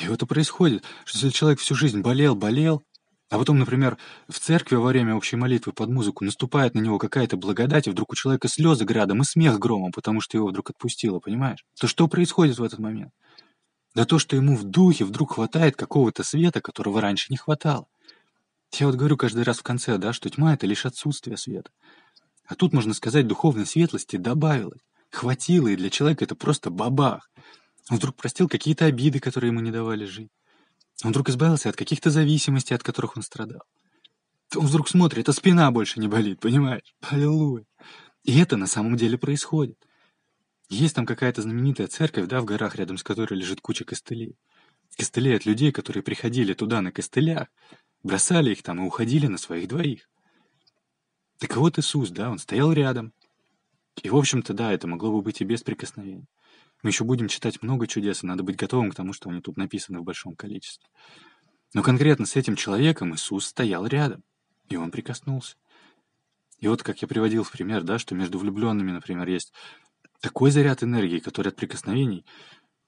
И 0.01 0.09
вот 0.09 0.23
и 0.23 0.27
происходит, 0.27 0.83
что 1.05 1.19
если 1.19 1.29
человек 1.29 1.61
всю 1.61 1.75
жизнь 1.75 2.01
болел, 2.01 2.35
болел, 2.35 2.83
а 3.31 3.39
потом, 3.39 3.59
например, 3.59 3.97
в 4.29 4.39
церкви 4.39 4.77
во 4.77 4.89
время 4.89 5.15
общей 5.15 5.37
молитвы 5.37 5.73
под 5.73 5.91
музыку 5.91 6.25
наступает 6.25 6.75
на 6.75 6.81
него 6.81 6.99
какая-то 6.99 7.37
благодать, 7.37 7.87
и 7.87 7.91
вдруг 7.91 8.13
у 8.13 8.15
человека 8.15 8.49
слезы 8.49 8.85
градом 8.85 9.23
и 9.23 9.25
смех 9.25 9.59
громом, 9.59 9.93
потому 9.93 10.21
что 10.21 10.37
его 10.37 10.49
вдруг 10.49 10.71
отпустило, 10.71 11.21
понимаешь? 11.21 11.65
То 11.81 11.87
что 11.87 12.07
происходит 12.07 12.59
в 12.59 12.63
этот 12.63 12.79
момент? 12.79 13.13
Да 13.95 14.05
то, 14.05 14.19
что 14.19 14.37
ему 14.37 14.57
в 14.57 14.65
духе 14.65 15.05
вдруг 15.05 15.35
хватает 15.35 15.77
какого-то 15.77 16.25
света, 16.25 16.61
которого 16.61 17.01
раньше 17.01 17.27
не 17.31 17.37
хватало. 17.37 17.87
Я 18.73 18.87
вот 18.87 18.97
говорю 18.97 19.17
каждый 19.17 19.45
раз 19.45 19.59
в 19.59 19.63
конце, 19.63 19.99
да, 19.99 20.13
что 20.13 20.29
тьма— 20.29 20.55
это 20.55 20.67
лишь 20.67 20.85
отсутствие 20.85 21.37
света. 21.37 21.71
А 22.47 22.57
тут, 22.57 22.73
можно 22.73 22.93
сказать, 22.93 23.27
духовной 23.27 23.67
светлости 23.67 24.17
добавилось. 24.17 24.81
Хватило, 25.11 25.69
и 25.69 25.77
для 25.77 25.91
человека 25.91 26.25
это 26.25 26.35
просто 26.35 26.71
бабах. 26.71 27.31
Он 27.89 27.99
вдруг 27.99 28.17
простил 28.17 28.49
какие-то 28.49 28.87
обиды, 28.87 29.21
которые 29.21 29.51
ему 29.51 29.61
не 29.61 29.71
давали 29.71 30.05
жить. 30.05 30.31
Он 31.03 31.11
вдруг 31.11 31.29
избавился 31.29 31.69
от 31.69 31.77
каких-то 31.77 32.11
зависимостей, 32.11 32.75
от 32.75 32.83
которых 32.83 33.17
он 33.17 33.23
страдал. 33.23 33.63
Он 34.55 34.67
вдруг 34.67 34.89
смотрит, 34.89 35.29
а 35.29 35.33
спина 35.33 35.71
больше 35.71 35.99
не 35.99 36.09
болит, 36.09 36.41
понимаешь? 36.41 36.95
Аллилуйя. 37.01 37.65
И 38.23 38.39
это 38.39 38.57
на 38.57 38.67
самом 38.67 38.97
деле 38.97 39.19
происходит. 39.19 39.79
Есть 40.69 40.95
там 40.95 41.07
какая-то 41.07 41.43
знаменитая 41.43 41.89
церковь, 41.89 42.27
да, 42.27 42.41
в 42.41 42.45
горах, 42.45 42.77
рядом 42.77 42.97
с 42.97 43.03
которой 43.03 43.35
лежит 43.35 43.61
куча 43.61 43.85
костылей. 43.85 44.37
Костылей 44.97 45.37
от 45.37 45.45
людей, 45.45 45.73
которые 45.73 46.03
приходили 46.03 46.55
туда 46.55 46.81
на 46.81 46.93
костылях, 46.93 47.49
бросали 48.03 48.53
их 48.53 48.63
там 48.63 48.83
и 48.83 48.87
уходили 48.87 49.27
на 49.27 49.39
своих 49.39 49.69
двоих. 49.69 50.09
Так 51.39 51.57
вот 51.57 51.79
Иисус, 51.79 52.11
да, 52.11 52.31
он 52.31 52.39
стоял 52.39 52.73
рядом. 52.73 53.13
И, 54.03 54.09
в 54.09 54.17
общем-то, 54.17 54.55
да, 54.55 54.73
это 54.73 54.87
могло 54.87 55.13
бы 55.13 55.23
быть 55.23 55.41
и 55.41 55.45
без 55.45 55.63
прикосновения. 55.63 56.27
Мы 56.85 56.91
еще 56.91 57.05
будем 57.05 57.29
читать 57.29 57.63
много 57.63 57.87
чудес, 57.87 58.23
и 58.23 58.27
надо 58.27 58.43
быть 58.43 58.57
готовым 58.57 58.91
к 58.91 58.95
тому, 58.95 59.15
что 59.15 59.31
они 59.31 59.41
тут 59.41 59.57
написаны 59.57 60.01
в 60.01 60.05
большом 60.05 60.37
количестве. 60.37 60.87
Но 61.73 61.83
конкретно 61.83 62.27
с 62.27 62.37
этим 62.37 62.57
человеком 62.57 63.15
Иисус 63.15 63.47
стоял 63.47 63.87
рядом, 63.87 64.23
и 64.69 64.77
он 64.77 64.91
прикоснулся. 64.91 65.57
И 66.59 66.69
вот, 66.69 66.83
как 66.83 67.01
я 67.01 67.09
приводил 67.09 67.43
в 67.43 67.51
пример, 67.51 67.85
да, 67.85 67.99
что 67.99 68.15
между 68.15 68.39
влюбленными, 68.39 68.93
например, 68.93 69.27
есть 69.29 69.55
такой 70.21 70.51
заряд 70.51 70.83
энергии, 70.83 71.21
который 71.21 71.49
от 71.49 71.57
прикосновений 71.57 72.27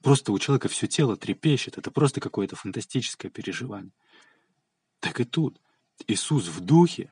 просто 0.02 0.30
у 0.30 0.38
человека 0.38 0.68
все 0.68 0.86
тело 0.86 1.16
трепещет. 1.16 1.78
Это 1.78 1.90
просто 1.90 2.20
какое-то 2.20 2.54
фантастическое 2.54 3.30
переживание. 3.30 3.92
Так 5.00 5.20
и 5.20 5.24
тут. 5.24 5.58
Иисус 6.06 6.48
в 6.48 6.60
духе 6.60 7.10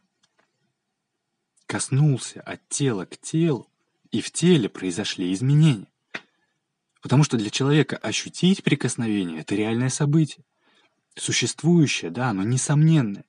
коснулся 1.67 2.43
от 2.43 2.69
тела 2.69 3.07
к 3.07 3.17
телу, 3.17 3.71
и 4.11 4.21
в 4.21 4.31
теле 4.31 4.69
произошли 4.69 5.33
изменения. 5.33 5.88
Потому 7.04 7.23
что 7.23 7.37
для 7.37 7.50
человека 7.50 7.99
ощутить 7.99 8.64
прикосновение— 8.64 9.40
это 9.40 9.54
реальное 9.54 9.90
событие. 9.90 10.42
Существующее, 11.14 12.11
да, 12.11 12.32
но 12.32 12.44
несомненное. 12.44 13.26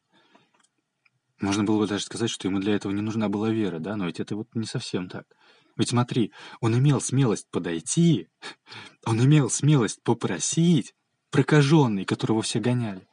Можно 1.41 1.65
было 1.65 1.79
бы 1.79 1.85
даже 1.85 2.05
сказать, 2.05 2.29
что 2.29 2.47
ему 2.47 2.59
для 2.61 2.73
этого 2.73 2.93
не 2.93 3.01
нужна 3.01 3.27
была 3.27 3.49
вера, 3.49 3.79
да, 3.79 3.97
но 3.97 4.05
ведь 4.05 4.21
это 4.21 4.37
вот 4.37 4.47
не 4.55 4.65
совсем 4.65 5.09
так. 5.09 5.25
Ведь 5.75 5.89
смотри, 5.89 6.31
он 6.61 6.77
имел 6.77 7.01
смелость 7.01 7.49
подойти, 7.51 8.29
он 9.05 9.21
имел 9.21 9.49
смелость 9.49 10.01
попросить, 10.03 10.95
прокаженный, 11.29 12.05
которого 12.05 12.41
все 12.43 12.61
гоняли. 12.61 13.05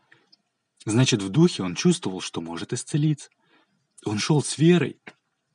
Значит, 0.86 1.22
в 1.22 1.28
духе 1.30 1.64
он 1.64 1.74
чувствовал, 1.74 2.20
что 2.20 2.40
может 2.40 2.72
исцелиться. 2.72 3.30
Он 4.04 4.20
шел 4.20 4.40
с 4.40 4.56
верой. 4.58 5.00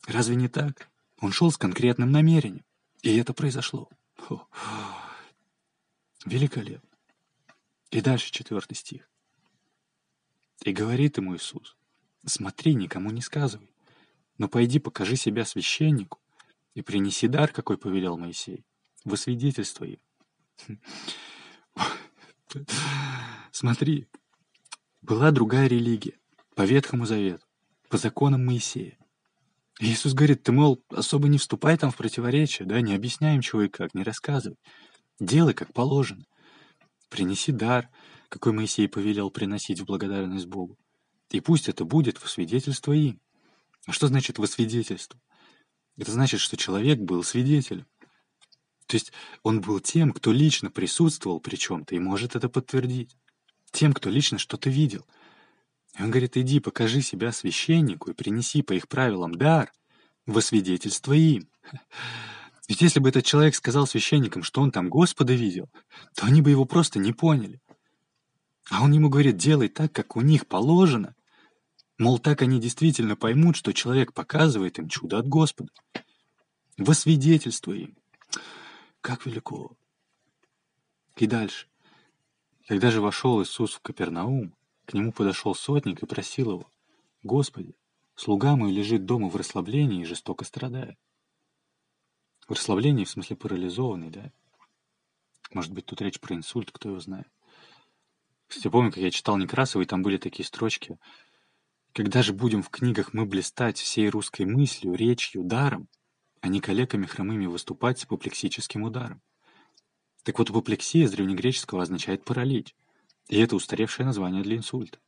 Разве 0.05 0.35
не 0.35 0.49
так? 0.49 0.89
Он 1.21 1.31
шел 1.31 1.49
с 1.49 1.55
конкретным 1.55 2.11
намерением. 2.11 2.65
И 3.03 3.15
это 3.15 3.33
произошло. 3.33 3.87
Фу. 4.17 4.47
Великолепно. 6.25 6.89
И 7.91 8.01
дальше 8.01 8.31
четвертый 8.31 8.75
стих. 8.75 9.09
И 10.63 10.74
говорит 10.74 11.17
ему 11.17 11.36
Иисус, 11.36 11.77
смотри, 12.25 12.75
никому 12.75 13.12
не 13.12 13.21
сказывай, 13.21 13.71
но 14.38 14.50
пойди 14.50 14.79
покажи 14.79 15.15
себя 15.15 15.45
священнику 15.45 16.19
и 16.74 16.81
принеси 16.81 17.27
дар, 17.27 17.51
какой 17.51 17.77
повелел 17.77 18.17
Моисей, 18.17 18.65
во 19.05 19.15
свидетельство 19.15 19.86
им. 19.86 20.00
Смотри, 23.51 24.07
была 25.01 25.31
другая 25.31 25.67
религия, 25.67 26.19
по 26.55 26.63
Ветхому 26.63 27.05
Завету, 27.05 27.45
по 27.88 27.97
законам 27.97 28.45
Моисея. 28.45 28.96
Иисус 29.79 30.13
говорит, 30.13 30.43
ты, 30.43 30.51
мол, 30.51 30.84
особо 30.89 31.27
не 31.27 31.38
вступай 31.38 31.77
там 31.77 31.91
в 31.91 31.98
противоречие, 31.98 32.67
да, 32.67 32.81
не 32.81 32.96
объясняй 32.96 33.36
им 33.36 33.41
чего 33.41 33.63
и 33.63 33.69
как, 33.69 33.93
не 33.93 34.03
рассказывай. 34.03 34.57
Делай, 35.19 35.53
как 35.53 35.74
положено. 35.74 36.24
Принеси 37.10 37.51
дар, 37.51 37.89
какой 38.29 38.53
Моисей 38.53 38.88
повелел 38.88 39.29
приносить 39.29 39.79
в 39.79 39.86
благодарность 39.86 40.48
Богу. 40.48 40.77
И 41.29 41.41
пусть 41.41 41.69
это 41.69 41.86
будет 41.86 42.22
во 42.22 42.27
свидетельство 42.27 42.91
им. 42.91 43.19
А 43.86 43.91
что 43.91 44.07
значит 44.07 44.39
во 44.39 44.48
свидетельство? 44.48 45.19
Это 45.98 46.12
значит, 46.12 46.39
что 46.39 46.57
человек 46.57 47.00
был 47.00 47.24
свидетелем. 47.24 47.86
То 48.88 48.96
есть 48.96 49.12
он 49.43 49.62
был 49.62 49.79
тем, 49.79 50.12
кто 50.12 50.31
лично 50.31 50.72
присутствовал 50.72 51.39
при 51.39 51.55
чем-то 51.55 51.96
и 51.96 52.00
может 52.00 52.36
это 52.36 52.50
подтвердить. 52.50 53.15
Тем, 53.72 53.93
кто 53.93 54.10
лично 54.10 54.38
что-то 54.38 54.69
видел. 54.69 55.05
Он 55.99 56.11
говорит, 56.11 56.37
иди, 56.37 56.59
покажи 56.59 57.01
себя 57.01 57.31
священнику 57.31 58.11
и 58.11 58.13
принеси 58.13 58.61
по 58.61 58.73
их 58.73 58.87
правилам 58.87 59.35
дар 59.35 59.71
во 60.25 60.41
свидетельство 60.41 61.13
им. 61.13 61.49
Ведь 62.67 62.81
если 62.81 62.99
бы 62.99 63.09
этот 63.09 63.25
человек 63.25 63.55
сказал 63.55 63.87
священникам, 63.87 64.43
что 64.43 64.61
он 64.61 64.71
там 64.71 64.89
Господа 64.89 65.33
видел, 65.33 65.69
то 66.15 66.25
они 66.25 66.41
бы 66.41 66.51
его 66.51 66.65
просто 66.65 66.99
не 66.99 67.13
поняли. 67.13 67.61
А 68.69 68.83
он 68.83 68.91
ему 68.91 69.09
говорит, 69.09 69.37
делай 69.37 69.69
так, 69.69 69.93
как 69.93 70.17
у 70.17 70.21
них 70.21 70.47
положено. 70.47 71.15
Мол, 71.97 72.19
так 72.19 72.41
они 72.41 72.59
действительно 72.59 73.15
поймут, 73.15 73.55
что 73.55 73.73
человек 73.73 74.13
показывает 74.13 74.77
им 74.77 74.89
чудо 74.89 75.17
от 75.17 75.27
Господа. 75.27 75.71
Во 76.77 76.93
свидетельство 76.93 77.71
им. 77.71 77.97
Как 79.01 79.25
велико. 79.25 79.75
И 81.15 81.25
дальше. 81.25 81.67
Когда 82.67 82.91
же 82.91 82.99
вошел 82.99 83.41
Иисус 83.41 83.75
в 83.75 83.79
Капернаум, 83.79 84.56
к 84.88 84.94
нему 84.94 85.12
подошел 85.12 85.53
сотник 85.53 86.01
и 86.01 86.06
просил 86.06 86.51
его, 86.51 86.72
«Господи, 87.22 87.75
слуга 88.15 88.56
мой 88.56 88.72
лежит 88.72 89.06
дома 89.06 89.27
в 89.29 89.36
расслаблении 89.36 90.01
и 90.01 90.06
жестоко 90.06 90.46
страдает». 90.46 90.98
В 92.48 92.53
расслаблении, 92.53 93.03
в 93.03 93.10
смысле 93.10 93.36
парализованный, 93.36 94.10
да? 94.10 94.32
Может 95.51 95.74
быть, 95.74 95.86
тут 95.86 96.01
речь 96.01 96.22
про 96.22 96.36
инсульт, 96.36 96.72
кто 96.72 96.89
его 96.89 97.00
знает. 97.01 97.27
Кстати, 98.48 98.70
помню, 98.70 98.91
как 98.91 99.03
я 99.03 99.12
читал 99.12 99.36
Некрасова, 99.36 99.82
и 99.82 99.86
там 99.86 100.03
были 100.03 100.15
такие 100.15 100.46
строчки. 100.46 100.98
«Когда 101.91 102.22
же 102.22 102.32
будем 102.32 102.63
в 102.63 102.70
книгах 102.70 103.13
мы 103.13 103.25
блистать 103.25 103.77
всей 103.77 104.08
русской 104.08 104.46
мыслью, 104.46 104.96
речью, 104.96 105.44
даром, 105.44 105.89
а 106.39 106.48
не 106.48 106.62
коллегами 106.62 107.06
хромыми 107.06 107.48
выступать 107.48 108.00
с 108.00 108.06
апоплексическим 108.06 108.84
ударом?» 108.84 109.22
Так 110.24 110.39
вот, 110.39 110.50
апоплексия 110.50 111.08
с 111.08 111.12
древнегреческого 111.12 111.82
означает 111.82 112.24
паралич. 112.24 112.74
И 113.27 113.38
это 113.39 113.55
устаревшее 113.55 114.05
название 114.05 114.43
для 114.43 114.57
инсульта. 114.57 115.00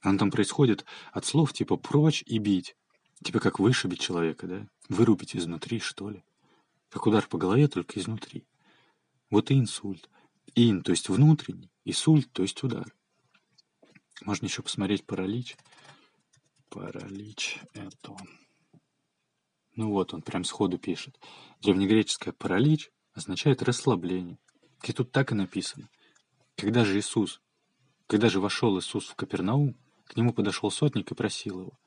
Оно 0.00 0.18
там 0.18 0.30
происходит 0.30 0.84
от 1.12 1.24
слов 1.24 1.52
типа 1.52 1.76
«прочь» 1.76 2.22
и 2.26 2.38
«бить». 2.38 2.76
Типа 3.22 3.38
как 3.38 3.60
вышибить 3.60 4.00
человека, 4.00 4.48
да? 4.48 4.66
Вырубить 4.88 5.36
изнутри, 5.36 5.78
что 5.78 6.10
ли. 6.10 6.24
Как 6.88 7.06
удар 7.06 7.26
по 7.26 7.38
голове, 7.38 7.68
только 7.68 8.00
изнутри. 8.00 8.44
Вот 9.30 9.50
и 9.50 9.58
инсульт. 9.58 10.10
Ин, 10.56 10.82
то 10.82 10.90
есть 10.90 11.08
внутренний, 11.08 11.70
и 11.84 11.92
сульт, 11.92 12.30
то 12.32 12.42
есть 12.42 12.62
удар. 12.64 12.92
Можно 14.22 14.46
еще 14.46 14.62
посмотреть 14.62 15.06
паралич. 15.06 15.56
Паралич 16.68 17.60
это... 17.74 18.16
Ну 19.74 19.90
вот, 19.90 20.12
он 20.12 20.22
прям 20.22 20.44
сходу 20.44 20.78
пишет. 20.78 21.18
Древнегреческое 21.60 22.34
паралич 22.34 22.90
означает 23.14 23.62
расслабление. 23.62 24.38
И 24.82 24.92
тут 24.92 25.12
так 25.12 25.32
и 25.32 25.34
написано. 25.34 25.88
Когда 26.56 26.84
же 26.84 26.98
Иисус, 26.98 27.40
когда 28.12 28.28
же 28.28 28.40
вошел 28.40 28.78
Иисус 28.78 29.06
в 29.06 29.14
Капернаум, 29.14 29.74
к 30.04 30.18
нему 30.18 30.34
подошел 30.34 30.70
сотник 30.70 31.10
и 31.10 31.14
просил 31.14 31.60
его, 31.62 31.78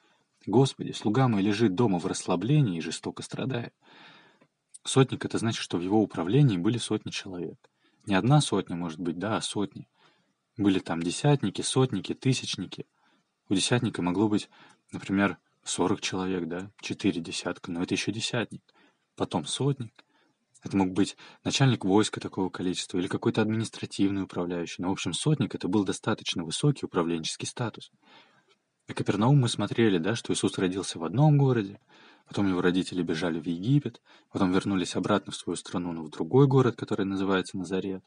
«Господи, 0.47 0.91
слуга 0.91 1.27
мой 1.27 1.43
лежит 1.43 1.75
дома 1.75 1.99
в 1.99 2.07
расслаблении 2.07 2.79
и 2.79 2.81
жестоко 2.81 3.21
страдает». 3.21 3.75
Сотник— 4.83 5.23
это 5.25 5.37
значит, 5.37 5.61
что 5.61 5.77
в 5.77 5.81
его 5.81 6.01
управлении 6.01 6.57
были 6.57 6.79
сотни 6.79 7.11
человек. 7.11 7.59
Не 8.07 8.15
одна 8.15 8.41
сотня, 8.41 8.75
может 8.75 8.99
быть, 8.99 9.19
да, 9.19 9.37
а 9.37 9.41
сотни. 9.41 9.87
Были 10.57 10.79
там 10.79 11.03
десятники, 11.03 11.61
сотники, 11.61 12.15
тысячники. 12.15 12.87
У 13.47 13.53
десятника 13.53 14.01
могло 14.01 14.27
быть, 14.27 14.49
например, 14.91 15.37
40 15.63 16.01
человек, 16.01 16.47
да, 16.47 16.71
4 16.81 17.21
десятка, 17.21 17.71
но 17.71 17.83
это 17.83 17.93
еще 17.93 18.11
десятник. 18.11 18.63
Потом 19.15 19.45
сотник. 19.45 20.03
Это 20.65 20.75
мог 20.77 20.93
быть 20.93 21.15
начальник 21.43 21.85
войска 21.85 22.19
такого 22.19 22.49
количества 22.49 22.97
или 22.97 23.07
какой-то 23.07 23.41
административный 23.41 24.23
управляющий. 24.23 24.81
Но, 24.81 24.89
в 24.89 24.93
общем, 24.93 25.13
сотник— 25.13 25.53
это 25.55 25.67
был 25.67 25.85
достаточно 25.85 26.43
высокий 26.43 26.87
управленческий 26.87 27.47
статус. 27.47 27.91
На 28.87 28.95
Капернаум 28.95 29.39
мы 29.39 29.47
смотрели, 29.47 29.99
да, 29.99 30.15
что 30.15 30.33
Иисус 30.33 30.57
родился 30.57 30.97
в 30.97 31.03
одном 31.03 31.37
городе, 31.37 31.79
Потом 32.27 32.47
его 32.47 32.61
родители 32.61 33.03
бежали 33.03 33.39
в 33.39 33.45
Египет, 33.45 34.01
потом 34.31 34.51
вернулись 34.51 34.95
обратно 34.95 35.31
в 35.31 35.35
свою 35.35 35.55
страну, 35.57 35.91
но 35.91 36.01
в 36.01 36.09
другой 36.09 36.47
город, 36.47 36.75
который 36.75 37.05
называется 37.05 37.55
Назарет. 37.55 38.03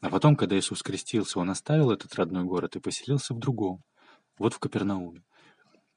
А 0.00 0.10
потом, 0.10 0.34
когда 0.34 0.58
Иисус 0.58 0.82
крестился, 0.82 1.38
он 1.38 1.50
оставил 1.50 1.92
этот 1.92 2.12
родной 2.16 2.42
город 2.42 2.74
и 2.74 2.80
поселился 2.80 3.34
в 3.34 3.38
другом, 3.38 3.84
вот 4.36 4.52
в 4.52 4.58
Капернауме. 4.58 5.22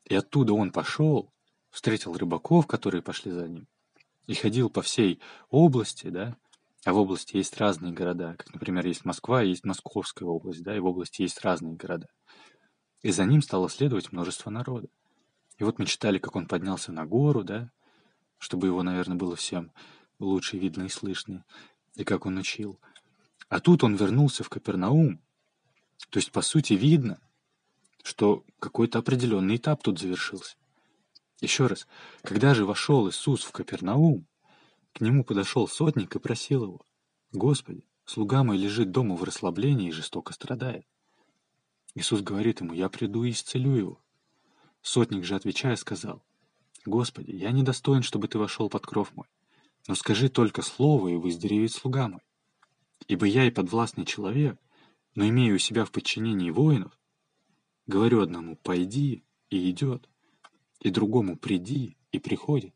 И 0.05 0.15
оттуда 0.15 0.53
он 0.53 0.71
пошел, 0.71 1.33
встретил 1.71 2.13
рыбаков, 2.13 2.67
которые 2.67 3.01
пошли 3.01 3.31
за 3.31 3.47
ним, 3.47 3.67
и 4.29 4.35
ходил 4.35 4.69
по 4.69 4.83
всей 4.83 5.19
области, 5.49 6.07
да, 6.09 6.37
а 6.85 6.93
в 6.93 6.97
области 6.97 7.35
есть 7.35 7.57
разные 7.57 7.91
города, 7.91 8.35
как, 8.37 8.53
например, 8.53 8.85
есть 8.85 9.03
Москва, 9.03 9.41
есть 9.41 9.65
Московская 9.65 10.25
область, 10.25 10.61
да, 10.61 10.75
и 10.75 10.79
в 10.79 10.85
области 10.85 11.23
есть 11.23 11.41
разные 11.41 11.73
города. 11.73 12.07
И 13.01 13.09
за 13.09 13.25
ним 13.25 13.41
стало 13.41 13.69
следовать 13.69 14.11
множество 14.11 14.51
народа. 14.51 14.87
И 15.57 15.63
вот 15.63 15.79
мы 15.79 15.87
читали, 15.87 16.19
как 16.19 16.35
он 16.35 16.45
поднялся 16.45 16.91
на 16.91 17.07
гору, 17.07 17.43
да, 17.43 17.71
чтобы 18.37 18.67
его, 18.67 18.83
наверное, 18.83 19.17
было 19.17 19.35
всем 19.35 19.71
лучше 20.19 20.59
видно 20.59 20.83
и 20.83 20.89
слышно, 20.89 21.43
и 21.95 22.03
как 22.03 22.27
он 22.27 22.37
учил. 22.37 22.79
А 23.47 23.59
тут 23.59 23.83
он 23.83 23.95
вернулся 23.95 24.43
в 24.43 24.49
Капернаум. 24.49 25.19
То 26.11 26.19
есть, 26.19 26.31
по 26.31 26.43
сути, 26.43 26.73
видно, 26.73 27.19
что 28.03 28.45
какой-то 28.59 28.99
определенный 28.99 29.55
этап 29.55 29.81
тут 29.81 29.99
завершился. 29.99 30.55
Еще 31.41 31.67
раз, 31.67 31.87
когда 32.21 32.53
же 32.53 32.65
вошел 32.65 33.09
Иисус 33.09 33.43
в 33.43 33.51
Капернаум, 33.51 34.25
к 34.93 35.01
нему 35.01 35.23
подошел 35.23 35.67
сотник 35.67 36.15
и 36.15 36.19
просил 36.19 36.63
его, 36.63 36.81
«Господи, 37.31 37.85
слуга 38.05 38.43
мой 38.43 38.57
лежит 38.57 38.91
дома 38.91 39.15
в 39.15 39.23
расслаблении 39.23 39.89
и 39.89 39.93
жестоко 39.93 40.33
страдает». 40.33 40.85
Иисус 41.95 42.21
говорит 42.21 42.59
ему, 42.59 42.73
«Я 42.73 42.89
приду 42.89 43.23
и 43.23 43.31
исцелю 43.31 43.75
его». 43.75 44.01
Сотник 44.81 45.23
же, 45.23 45.35
отвечая, 45.35 45.75
сказал, 45.75 46.23
«Господи, 46.85 47.31
я 47.31 47.51
недостоин, 47.51 48.03
чтобы 48.03 48.27
ты 48.27 48.37
вошел 48.37 48.69
под 48.69 48.85
кров 48.85 49.15
мой, 49.15 49.27
но 49.87 49.95
скажи 49.95 50.29
только 50.29 50.61
слово, 50.61 51.09
и 51.09 51.15
выздоровеет 51.15 51.71
слуга 51.71 52.07
мой». 52.07 52.21
Ибо 53.07 53.25
я 53.25 53.45
и 53.45 53.51
подвластный 53.51 54.05
человек, 54.05 54.59
но 55.15 55.27
имею 55.27 55.55
у 55.55 55.59
себя 55.59 55.85
в 55.85 55.91
подчинении 55.91 56.51
воинов, 56.51 56.97
говорю 57.87 58.21
одному 58.21 58.55
«пойди» 58.57 59.23
и 59.49 59.69
идет, 59.71 60.07
и 60.79 60.89
другому 60.89 61.37
«приди» 61.37 61.97
и 62.11 62.19
приходит, 62.19 62.73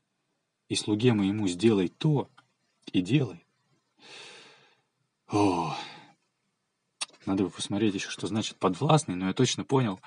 и 0.67 0.75
слуге 0.75 1.13
моему 1.13 1.47
«сделай 1.47 1.87
то» 1.87 2.29
и 2.91 3.01
делай. 3.01 3.45
О, 5.27 5.75
надо 7.25 7.43
бы 7.43 7.49
посмотреть 7.49 7.95
еще, 7.95 8.09
что 8.09 8.27
значит 8.27 8.57
подвластный, 8.57 9.15
но 9.15 9.27
я 9.27 9.33
точно 9.33 9.63
понял, 9.63 9.99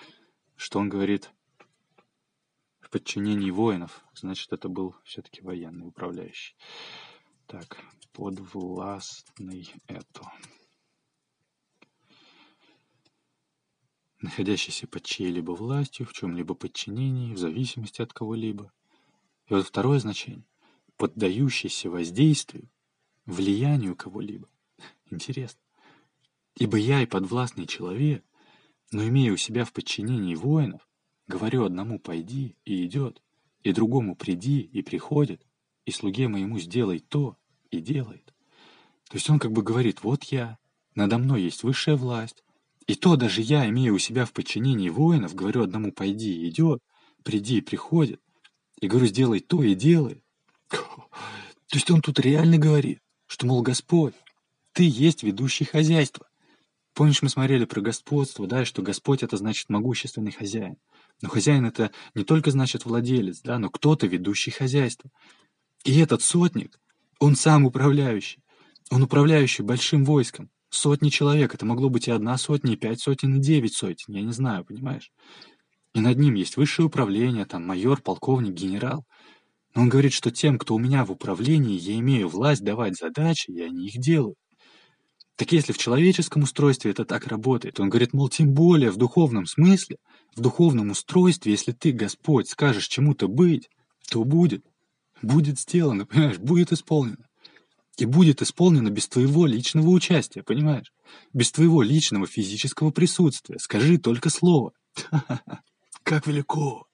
что 0.55 0.79
он 0.79 0.89
говорит 0.89 1.31
в 2.81 2.91
подчинении 2.91 3.51
воинов. 3.51 4.05
Значит, 4.15 4.53
это 4.53 4.69
был 4.69 4.95
все-таки 5.05 5.41
военный 5.41 5.89
управляющий. 5.89 6.57
Так, 7.47 7.79
подвластный 8.13 9.73
это. 9.87 10.31
Находящийся 14.21 14.87
под 14.87 15.05
чьей-либо 15.05 15.53
властью, 15.53 16.07
в 16.07 16.13
чем-либо 16.13 16.55
подчинении, 16.55 17.35
в 17.35 17.39
зависимости 17.39 18.01
от 18.01 18.13
кого-либо. 18.13 18.73
И 19.49 19.55
вот 19.55 19.67
второе 19.67 19.99
значение. 19.99 20.47
Поддающийся 20.97 21.91
воздействию, 21.91 22.71
влиянию 23.27 23.95
кого-либо. 23.95 24.49
Интересно. 25.11 25.61
Ибо 26.57 26.79
я 26.79 27.03
и 27.03 27.07
подвластный 27.07 27.67
человек, 27.67 28.25
но 28.91 29.07
имея 29.07 29.33
у 29.33 29.37
себя 29.37 29.65
в 29.65 29.73
подчинении 29.73 30.35
воинов, 30.35 30.89
говорю 31.27 31.65
одному 31.65 31.99
«пойди» 31.99 32.57
и 32.65 32.87
идет, 32.87 33.23
и 33.63 33.73
другому 33.73 34.17
«приди» 34.17 34.61
и 34.61 34.81
приходит, 34.83 35.45
и 35.85 35.91
слуге 35.91 36.29
моему 36.29 36.59
«сделай 36.59 37.01
то» 37.01 37.37
и 37.71 37.81
делает. 37.81 38.33
То 39.09 39.17
есть 39.17 39.29
он 39.29 39.39
как 39.39 39.53
бы 39.53 39.63
говорит 39.63 40.03
«вот 40.03 40.25
я, 40.25 40.59
надо 40.95 41.19
мной 41.19 41.43
есть 41.43 41.63
высшая 41.63 41.97
власть, 41.97 42.43
и 42.87 42.95
то 42.95 43.17
даже 43.17 43.43
я, 43.43 43.69
имея 43.69 43.93
у 43.93 43.99
себя 43.99 44.25
в 44.25 44.33
подчинении 44.33 44.89
воинов, 44.89 45.35
говорю 45.35 45.63
одному 45.63 45.93
«пойди» 45.93 46.49
идет, 46.49 46.83
«приди» 47.25 47.61
приходит, 47.61 48.21
и 48.81 48.87
говорю 48.87 49.07
«сделай 49.07 49.41
то» 49.41 49.63
и 49.63 49.75
делает». 49.75 50.23
То 50.69 51.75
есть 51.75 51.91
он 51.91 52.01
тут 52.01 52.21
реально 52.21 52.59
говорит, 52.59 53.01
что, 53.27 53.47
мол, 53.47 53.63
Господь, 53.63 54.15
ты 54.73 54.85
есть 54.89 55.23
ведущий 55.23 55.65
хозяйство. 55.65 56.29
Помнишь, 56.95 57.23
мы 57.23 57.29
смотрели 57.29 57.65
про 57.65 57.81
господство, 57.81 58.47
да, 58.47 58.63
и 58.63 58.65
что 58.65 58.83
Господь— 58.83 59.23
это 59.25 59.37
значит 59.37 59.69
могущественный 59.69 60.33
хозяин. 60.33 60.77
Но 61.21 61.29
хозяин— 61.29 61.67
это 61.67 61.91
не 62.15 62.25
только 62.25 62.51
значит 62.51 62.85
владелец, 62.85 63.41
да, 63.43 63.59
но 63.59 63.69
кто-то 63.69 64.07
ведущий 64.07 64.51
хозяйство. 64.51 65.11
И 65.85 65.99
этот 65.99 66.23
сотник, 66.23 66.79
он 67.19 67.37
сам 67.37 67.65
управляющий. 67.65 68.43
Он 68.91 69.03
управляющий 69.03 69.63
большим 69.63 70.05
войском. 70.05 70.51
Сотни 70.77 71.09
человек. 71.09 71.55
Это 71.55 71.65
могло 71.65 71.89
быть 71.89 72.07
и 72.07 72.11
одна 72.11 72.37
сотня, 72.37 72.75
и 72.75 72.77
пять 72.77 73.01
сотен, 73.01 73.35
и 73.37 73.41
девять 73.41 73.75
сотен. 73.75 74.13
Я 74.13 74.21
не 74.21 74.33
знаю, 74.33 74.63
понимаешь? 74.63 75.11
И 75.95 76.01
над 76.01 76.19
ним 76.19 76.35
есть 76.35 76.59
высшее 76.59 76.87
управление, 76.87 77.47
там 77.47 77.67
майор, 77.67 78.03
полковник, 78.03 78.53
генерал. 78.53 79.07
Но 79.75 79.83
он 79.83 79.89
говорит, 79.89 80.13
что 80.13 80.31
тем, 80.31 80.59
кто 80.59 80.75
у 80.75 80.79
меня 80.79 81.07
в 81.07 81.11
управлении, 81.11 81.79
я 81.79 81.99
имею 81.99 82.29
власть 82.29 82.63
давать 82.63 82.95
задачи, 82.95 83.51
и 83.51 83.63
они 83.63 83.87
их 83.87 83.95
делают. 83.99 84.37
Так 85.37 85.51
если 85.51 85.73
в 85.73 85.79
человеческом 85.79 86.43
устройстве 86.43 86.91
это 86.91 87.07
так 87.07 87.27
работает, 87.27 87.81
он 87.81 87.89
говорит, 87.89 88.13
мол, 88.13 88.29
тем 88.29 88.53
более 88.53 88.91
в 88.91 88.99
духовном 88.99 89.47
смысле, 89.47 89.97
в 90.35 90.43
духовном 90.43 90.91
устройстве, 90.91 91.53
если 91.53 91.73
ты, 91.73 91.93
Господь, 91.93 92.51
скажешь 92.51 92.89
чему-то 92.89 93.29
быть, 93.29 93.71
то 94.11 94.25
будет. 94.25 94.63
Будет 95.23 95.59
сделано, 95.59 96.05
понимаешь, 96.05 96.39
будет 96.39 96.71
исполнено. 96.71 97.25
И 97.97 98.05
будет 98.05 98.43
исполнено 98.43 98.91
без 98.91 99.09
твоего 99.09 99.47
личного 99.47 99.89
участия, 99.89 100.43
понимаешь? 100.43 100.93
Без 101.33 101.51
твоего 101.51 101.83
личного 101.83 102.27
физического 102.27 102.91
присутствия. 102.91 103.59
Скажи 103.59 103.99
только 103.99 104.29
слово. 104.29 104.73
Как 106.03 106.27
велико! 106.27 106.87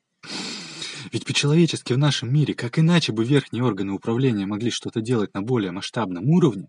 Ведь 1.10 1.26
по-человечески 1.26 1.92
в 1.92 1.98
нашем 1.98 2.32
мире, 2.32 2.54
как 2.54 2.78
иначе 2.78 3.12
бы 3.12 3.24
верхние 3.24 3.64
органы 3.64 3.92
управления 3.92 4.46
могли 4.46 4.70
что-то 4.70 5.00
делать 5.00 5.34
на 5.34 5.42
более 5.42 5.72
масштабном 5.72 6.28
уровне, 6.30 6.68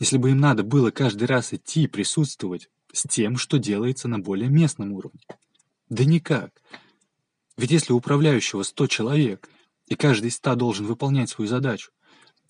если 0.00 0.18
бы 0.18 0.30
им 0.30 0.38
надо 0.38 0.64
было 0.64 0.90
каждый 0.90 1.24
раз 1.24 1.52
идти 1.52 1.84
и 1.84 1.86
присутствовать 1.86 2.68
с 2.92 3.04
тем, 3.04 3.36
что 3.36 3.58
делается 3.58 4.08
на 4.08 4.18
более 4.18 4.48
местном 4.48 4.92
уровне. 4.92 5.20
Да 5.88 6.04
никак. 6.04 6.50
Ведь 7.56 7.70
если 7.70 7.92
управляющего 7.92 8.62
100 8.64 8.86
человек, 8.88 9.48
и 9.86 9.94
каждый 9.94 10.28
из 10.28 10.36
100 10.36 10.54
должен 10.56 10.86
выполнять 10.86 11.30
свою 11.30 11.48
задачу, 11.48 11.92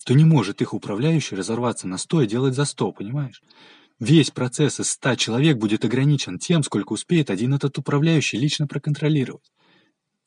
то 0.03 0.13
не 0.13 0.25
может 0.25 0.61
их 0.61 0.73
управляющий 0.73 1.35
разорваться 1.35 1.87
на 1.87 1.97
100 1.97 2.23
и 2.23 2.27
делать 2.27 2.55
за 2.55 2.65
100, 2.65 2.91
понимаешь? 2.91 3.41
Весь 3.99 4.31
процесс 4.31 4.79
из 4.79 4.89
100 4.91 5.15
человек 5.15 5.57
будет 5.57 5.85
ограничен 5.85 6.39
тем, 6.39 6.63
сколько 6.63 6.93
успеет 6.93 7.29
один 7.29 7.53
этот 7.53 7.77
управляющий 7.77 8.37
лично 8.37 8.65
проконтролировать. 8.67 9.51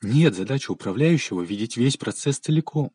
Нет 0.00 0.36
задачи 0.36 0.70
управляющего 0.70 1.42
видеть 1.42 1.76
весь 1.76 1.96
процесс 1.96 2.38
целиком. 2.38 2.92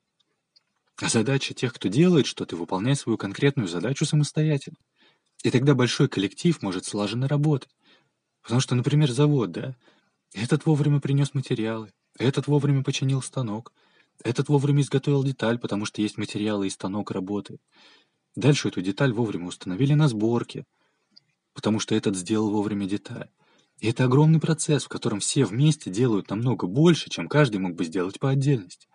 А 1.02 1.10
задача 1.10 1.54
тех, 1.54 1.74
кто 1.74 1.89
делает 1.89 2.26
что-то, 2.26 2.56
выполнять 2.56 3.00
свою 3.00 3.18
конкретную 3.18 3.68
задачу 3.68 4.06
самостоятельно. 4.06 4.78
И 5.44 5.52
тогда 5.52 5.74
большой 5.74 6.08
коллектив 6.08 6.62
может 6.62 6.86
слаженно 6.86 7.28
работать. 7.28 7.72
Потому 8.42 8.62
что, 8.62 8.76
например, 8.76 9.12
завод, 9.12 9.52
да? 9.52 9.76
Этот 10.34 10.65
вовремя 10.65 11.00
принес 11.00 11.34
материалы, 11.34 11.92
этот 12.18 12.48
вовремя 12.48 12.84
починил 12.84 13.22
станок, 13.22 13.74
этот 14.23 14.49
вовремя 14.49 14.82
изготовил 14.82 15.23
деталь, 15.23 15.60
потому 15.60 15.86
что 15.86 16.01
есть 16.01 16.17
материалы 16.17 16.67
и 16.67 16.71
станок 16.71 17.12
работает. 17.12 17.62
Дальше 18.36 18.67
эту 18.67 18.82
деталь 18.82 19.13
вовремя 19.13 19.47
установили 19.47 19.93
на 19.93 20.08
сборке, 20.08 20.65
потому 21.53 21.79
что 21.79 21.95
этот 21.95 22.15
сделал 22.15 22.49
вовремя 22.51 22.86
деталь. 22.86 23.29
И 23.79 23.88
это 23.88 24.05
огромный 24.05 24.39
процесс, 24.39 24.84
в 24.84 24.89
котором 24.89 25.19
все 25.19 25.45
вместе 25.45 25.89
делают 25.89 26.29
намного 26.29 26.67
больше, 26.67 27.10
чем 27.10 27.27
каждый 27.29 27.58
мог 27.58 27.75
бы 27.75 27.86
сделать 27.86 28.19
по 28.19 28.29
отдельности. 28.29 28.88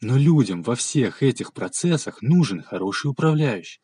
Но 0.00 0.18
людям 0.18 0.62
во 0.62 0.74
всех 0.74 1.22
этих 1.22 1.54
процессах 1.54 2.20
нужен 2.20 2.62
хороший 2.62 3.10
управляющий. 3.10 3.80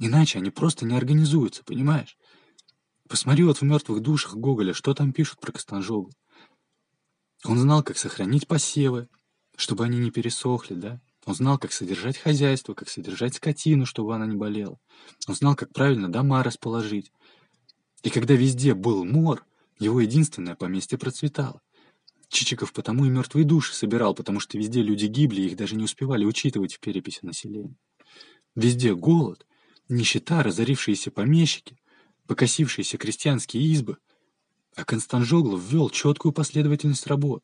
Иначе 0.00 0.38
они 0.38 0.50
просто 0.50 0.84
не 0.84 0.96
организуются, 0.96 1.62
понимаешь? 1.62 2.16
Посмотри 3.08 3.44
вот 3.44 3.58
в 3.58 3.62
«Мертвых 3.62 4.00
душах» 4.00 4.34
Гоголя, 4.34 4.72
что 4.72 4.94
там 4.94 5.12
пишут 5.12 5.40
про 5.40 5.52
Костанжогу. 5.52 6.10
Он 7.44 7.58
знал, 7.58 7.82
как 7.82 7.98
сохранить 7.98 8.48
посевы, 8.48 9.08
чтобы 9.60 9.84
они 9.84 9.98
не 9.98 10.10
пересохли, 10.10 10.74
да? 10.74 11.00
Он 11.26 11.34
знал, 11.34 11.58
как 11.58 11.72
содержать 11.72 12.16
хозяйство, 12.16 12.72
как 12.72 12.88
содержать 12.88 13.34
скотину, 13.34 13.84
чтобы 13.84 14.14
она 14.14 14.24
не 14.24 14.34
болела. 14.34 14.78
Он 15.28 15.34
знал, 15.34 15.54
как 15.54 15.70
правильно 15.72 16.10
дома 16.10 16.42
расположить. 16.42 17.12
И 18.02 18.08
когда 18.08 18.34
везде 18.34 18.72
был 18.72 19.04
мор, 19.04 19.44
его 19.78 20.00
единственное 20.00 20.54
поместье 20.54 20.96
процветало. 20.96 21.60
Чичиков 22.28 22.72
потому 22.72 23.04
и 23.04 23.10
мертвые 23.10 23.44
души 23.44 23.74
собирал, 23.74 24.14
потому 24.14 24.40
что 24.40 24.56
везде 24.56 24.82
люди 24.82 25.04
гибли, 25.04 25.42
их 25.42 25.56
даже 25.56 25.76
не 25.76 25.84
успевали 25.84 26.24
учитывать 26.24 26.74
в 26.74 26.80
переписи 26.80 27.18
населения. 27.22 27.76
Везде 28.54 28.94
голод, 28.94 29.46
нищета, 29.90 30.42
разорившиеся 30.42 31.10
помещики, 31.10 31.76
покосившиеся 32.26 32.96
крестьянские 32.96 33.62
избы. 33.64 33.98
А 34.74 34.84
Констанжоглов 34.84 35.60
ввел 35.62 35.90
четкую 35.90 36.32
последовательность 36.32 37.06
работ. 37.06 37.42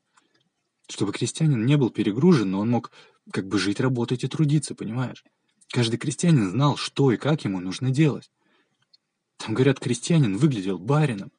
Чтобы 0.88 1.12
крестьянин 1.12 1.64
не 1.66 1.76
был 1.76 1.90
перегружен, 1.90 2.50
но 2.50 2.60
он 2.60 2.70
мог 2.70 2.92
как 3.32 3.48
бы 3.48 3.58
жить, 3.58 3.80
работать 3.80 4.24
и 4.24 4.28
трудиться, 4.28 4.74
понимаешь? 4.74 5.24
Каждый 5.68 5.96
крестьянин 5.96 6.50
знал, 6.50 6.76
что 6.76 7.10
и 7.10 7.16
как 7.16 7.44
ему 7.44 7.60
нужно 7.60 7.90
делать. 7.90 8.30
Там, 9.36 9.54
говорят, 9.54 9.80
крестьянин 9.80 10.36
выглядел 10.36 10.78
барином. 10.78 11.32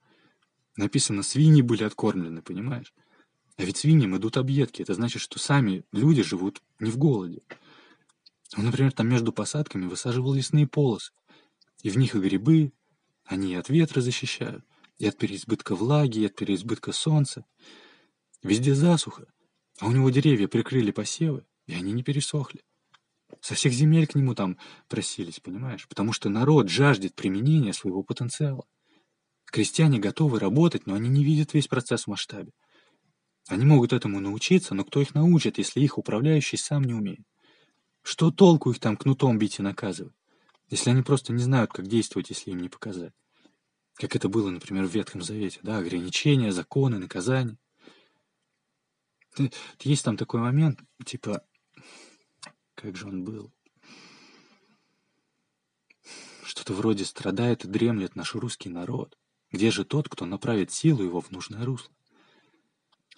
Написано, 0.75 1.23
свиньи 1.23 1.61
были 1.61 1.83
откормлены, 1.83 2.41
понимаешь? 2.41 2.93
А 3.57 3.63
ведь 3.63 3.77
свиньям 3.77 4.15
идут 4.17 4.37
объедки. 4.37 4.81
Это 4.81 4.93
значит, 4.93 5.21
что 5.21 5.39
сами 5.39 5.83
люди 5.91 6.21
живут 6.21 6.61
не 6.79 6.91
в 6.91 6.97
голоде. 6.97 7.41
Он, 8.55 8.65
например, 8.65 8.91
там 8.91 9.09
между 9.09 9.33
посадками 9.33 9.87
высаживал 9.87 10.33
лесные 10.33 10.67
полосы. 10.67 11.11
И 11.81 11.89
в 11.89 11.97
них 11.97 12.15
и 12.15 12.19
грибы, 12.19 12.71
они 13.25 13.53
и 13.53 13.55
от 13.55 13.69
ветра 13.69 14.01
защищают, 14.01 14.63
и 14.97 15.07
от 15.07 15.17
переизбытка 15.17 15.75
влаги, 15.75 16.19
и 16.19 16.25
от 16.25 16.35
переизбытка 16.35 16.91
солнца. 16.91 17.45
Везде 18.43 18.75
засуха, 18.75 19.27
а 19.79 19.87
у 19.87 19.91
него 19.91 20.09
деревья 20.09 20.47
прикрыли 20.47 20.91
посевы, 20.91 21.45
и 21.65 21.73
они 21.73 21.91
не 21.91 22.03
пересохли. 22.03 22.63
Со 23.41 23.55
всех 23.55 23.73
земель 23.73 24.07
к 24.07 24.15
нему 24.15 24.33
там 24.35 24.57
просились, 24.87 25.39
понимаешь? 25.39 25.87
Потому 25.87 26.13
что 26.13 26.29
народ 26.29 26.69
жаждет 26.69 27.13
применения 27.13 27.73
своего 27.73 28.03
потенциала. 28.03 28.65
Крестьяне 29.45 29.99
готовы 29.99 30.39
работать, 30.39 30.87
но 30.87 30.95
они 30.95 31.09
не 31.09 31.23
видят 31.23 31.53
весь 31.53 31.67
процесс 31.67 32.03
в 32.03 32.07
масштабе. 32.07 32.51
Они 33.47 33.65
могут 33.65 33.93
этому 33.93 34.19
научиться, 34.19 34.73
но 34.73 34.83
кто 34.83 35.01
их 35.01 35.13
научит, 35.13 35.57
если 35.57 35.79
их 35.79 35.97
управляющий 35.97 36.57
сам 36.57 36.83
не 36.83 36.93
умеет? 36.93 37.25
Что 38.01 38.31
толку 38.31 38.71
их 38.71 38.79
там 38.79 38.97
кнутом 38.97 39.37
бить 39.37 39.59
и 39.59 39.61
наказывать, 39.61 40.13
если 40.69 40.89
они 40.89 41.01
просто 41.01 41.31
не 41.31 41.43
знают, 41.43 41.71
как 41.71 41.87
действовать, 41.87 42.29
если 42.29 42.51
им 42.51 42.59
не 42.59 42.69
показать? 42.69 43.13
Как 43.93 44.15
это 44.15 44.29
было, 44.29 44.49
например, 44.49 44.85
в 44.85 44.93
Ветхом 44.93 45.21
Завете, 45.21 45.59
да, 45.63 45.77
ограничения, 45.77 46.51
законы, 46.51 46.99
наказания. 46.99 47.57
Есть 49.79 50.05
там 50.05 50.17
такой 50.17 50.41
момент, 50.41 50.79
типа, 51.05 51.45
как 52.75 52.95
же 52.95 53.07
он 53.07 53.23
был? 53.23 53.51
Что-то 56.43 56.73
вроде 56.73 57.05
страдает 57.05 57.65
и 57.65 57.67
дремлет 57.67 58.15
наш 58.15 58.35
русский 58.35 58.69
народ. 58.69 59.17
Где 59.51 59.71
же 59.71 59.85
тот, 59.85 60.09
кто 60.09 60.25
направит 60.25 60.71
силу 60.71 61.03
его 61.03 61.21
в 61.21 61.31
нужное 61.31 61.65
русло? 61.65 61.93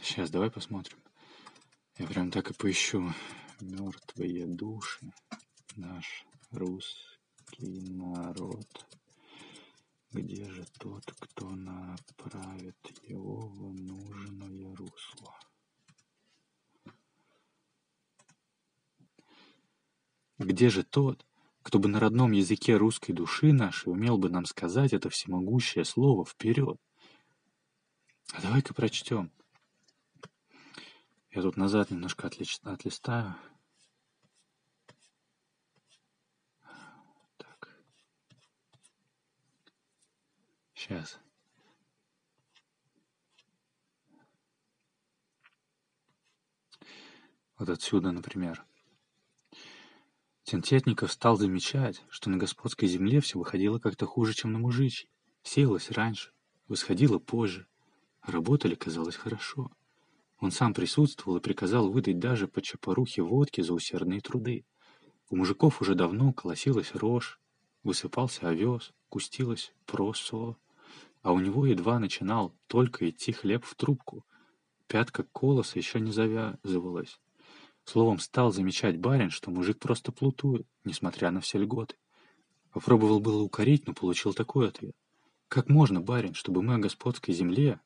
Сейчас, 0.01 0.29
давай 0.29 0.49
посмотрим. 0.49 0.97
Я 1.97 2.07
прям 2.07 2.31
так 2.31 2.51
и 2.51 2.53
поищу. 2.53 3.13
Мертвые 3.59 4.47
души. 4.47 5.11
Наш 5.75 6.25
русский 6.51 7.81
народ. 7.91 8.67
Где 10.11 10.49
же 10.49 10.65
тот, 10.79 11.03
кто 11.19 11.49
направит 11.49 12.77
его 13.03 13.47
в 13.47 13.73
нужное 13.73 14.75
русло? 14.75 15.37
Где 20.39 20.69
же 20.69 20.83
тот, 20.83 21.25
кто 21.63 21.79
бы 21.79 21.89
на 21.89 21.99
родном 21.99 22.31
языке 22.31 22.77
русской 22.77 23.11
души 23.11 23.51
нашей 23.51 23.91
умел 23.91 24.17
бы 24.17 24.29
нам 24.29 24.45
сказать 24.45 24.93
это 24.93 25.09
всемогущее 25.09 25.83
слово 25.83 26.23
вперед? 26.23 26.77
А 28.31 28.41
давай-ка 28.41 28.73
прочтем. 28.73 29.33
Я 31.31 31.41
тут 31.41 31.57
назад 31.57 31.91
немножко 31.91 32.27
отлич... 32.27 32.57
отлистаю. 32.63 33.35
Так. 37.35 37.83
Сейчас. 40.73 41.19
Вот 47.57 47.67
отсюда, 47.67 48.11
например. 48.13 48.65
Тентетников 50.49 51.11
стал 51.11 51.37
замечать, 51.37 52.01
что 52.09 52.31
на 52.31 52.37
господской 52.37 52.87
земле 52.87 53.21
все 53.21 53.37
выходило 53.37 53.77
как-то 53.77 54.07
хуже, 54.07 54.33
чем 54.33 54.51
на 54.51 54.57
мужичьей. 54.57 55.11
Сеялось 55.43 55.91
раньше, 55.91 56.31
восходило 56.67 57.19
позже. 57.19 57.67
Работали, 58.23 58.73
казалось, 58.73 59.15
хорошо. 59.15 59.69
Он 60.39 60.49
сам 60.49 60.73
присутствовал 60.73 61.37
и 61.37 61.39
приказал 61.39 61.91
выдать 61.91 62.17
даже 62.17 62.47
по 62.47 62.63
чапорухе 62.63 63.21
водки 63.21 63.61
за 63.61 63.73
усердные 63.73 64.21
труды. 64.21 64.65
У 65.29 65.35
мужиков 65.35 65.83
уже 65.83 65.93
давно 65.93 66.33
колосилась 66.33 66.95
рожь, 66.95 67.39
высыпался 67.83 68.49
овес, 68.49 68.91
кустилась 69.07 69.71
просо, 69.85 70.57
а 71.21 71.31
у 71.31 71.39
него 71.39 71.67
едва 71.67 71.99
начинал 71.99 72.55
только 72.65 73.07
идти 73.07 73.33
хлеб 73.33 73.63
в 73.63 73.75
трубку. 73.75 74.25
Пятка 74.87 75.21
колоса 75.31 75.77
еще 75.77 75.99
не 75.99 76.11
завязывалась. 76.11 77.19
Словом, 77.89 78.19
стал 78.19 78.51
замечать 78.51 78.99
барин, 78.99 79.31
что 79.31 79.49
мужик 79.49 79.79
просто 79.79 80.11
плутует, 80.11 80.67
несмотря 80.83 81.31
на 81.31 81.41
все 81.41 81.57
льготы. 81.57 81.95
Попробовал 82.71 83.19
было 83.19 83.41
укорить, 83.41 83.87
но 83.87 83.95
получил 83.95 84.35
такой 84.35 84.67
ответ. 84.67 84.95
Как 85.47 85.69
можно, 85.69 85.99
барин, 85.99 86.35
чтобы 86.35 86.61
мы 86.61 86.75
о 86.75 86.77
господской 86.77 87.33
земле, 87.33 87.81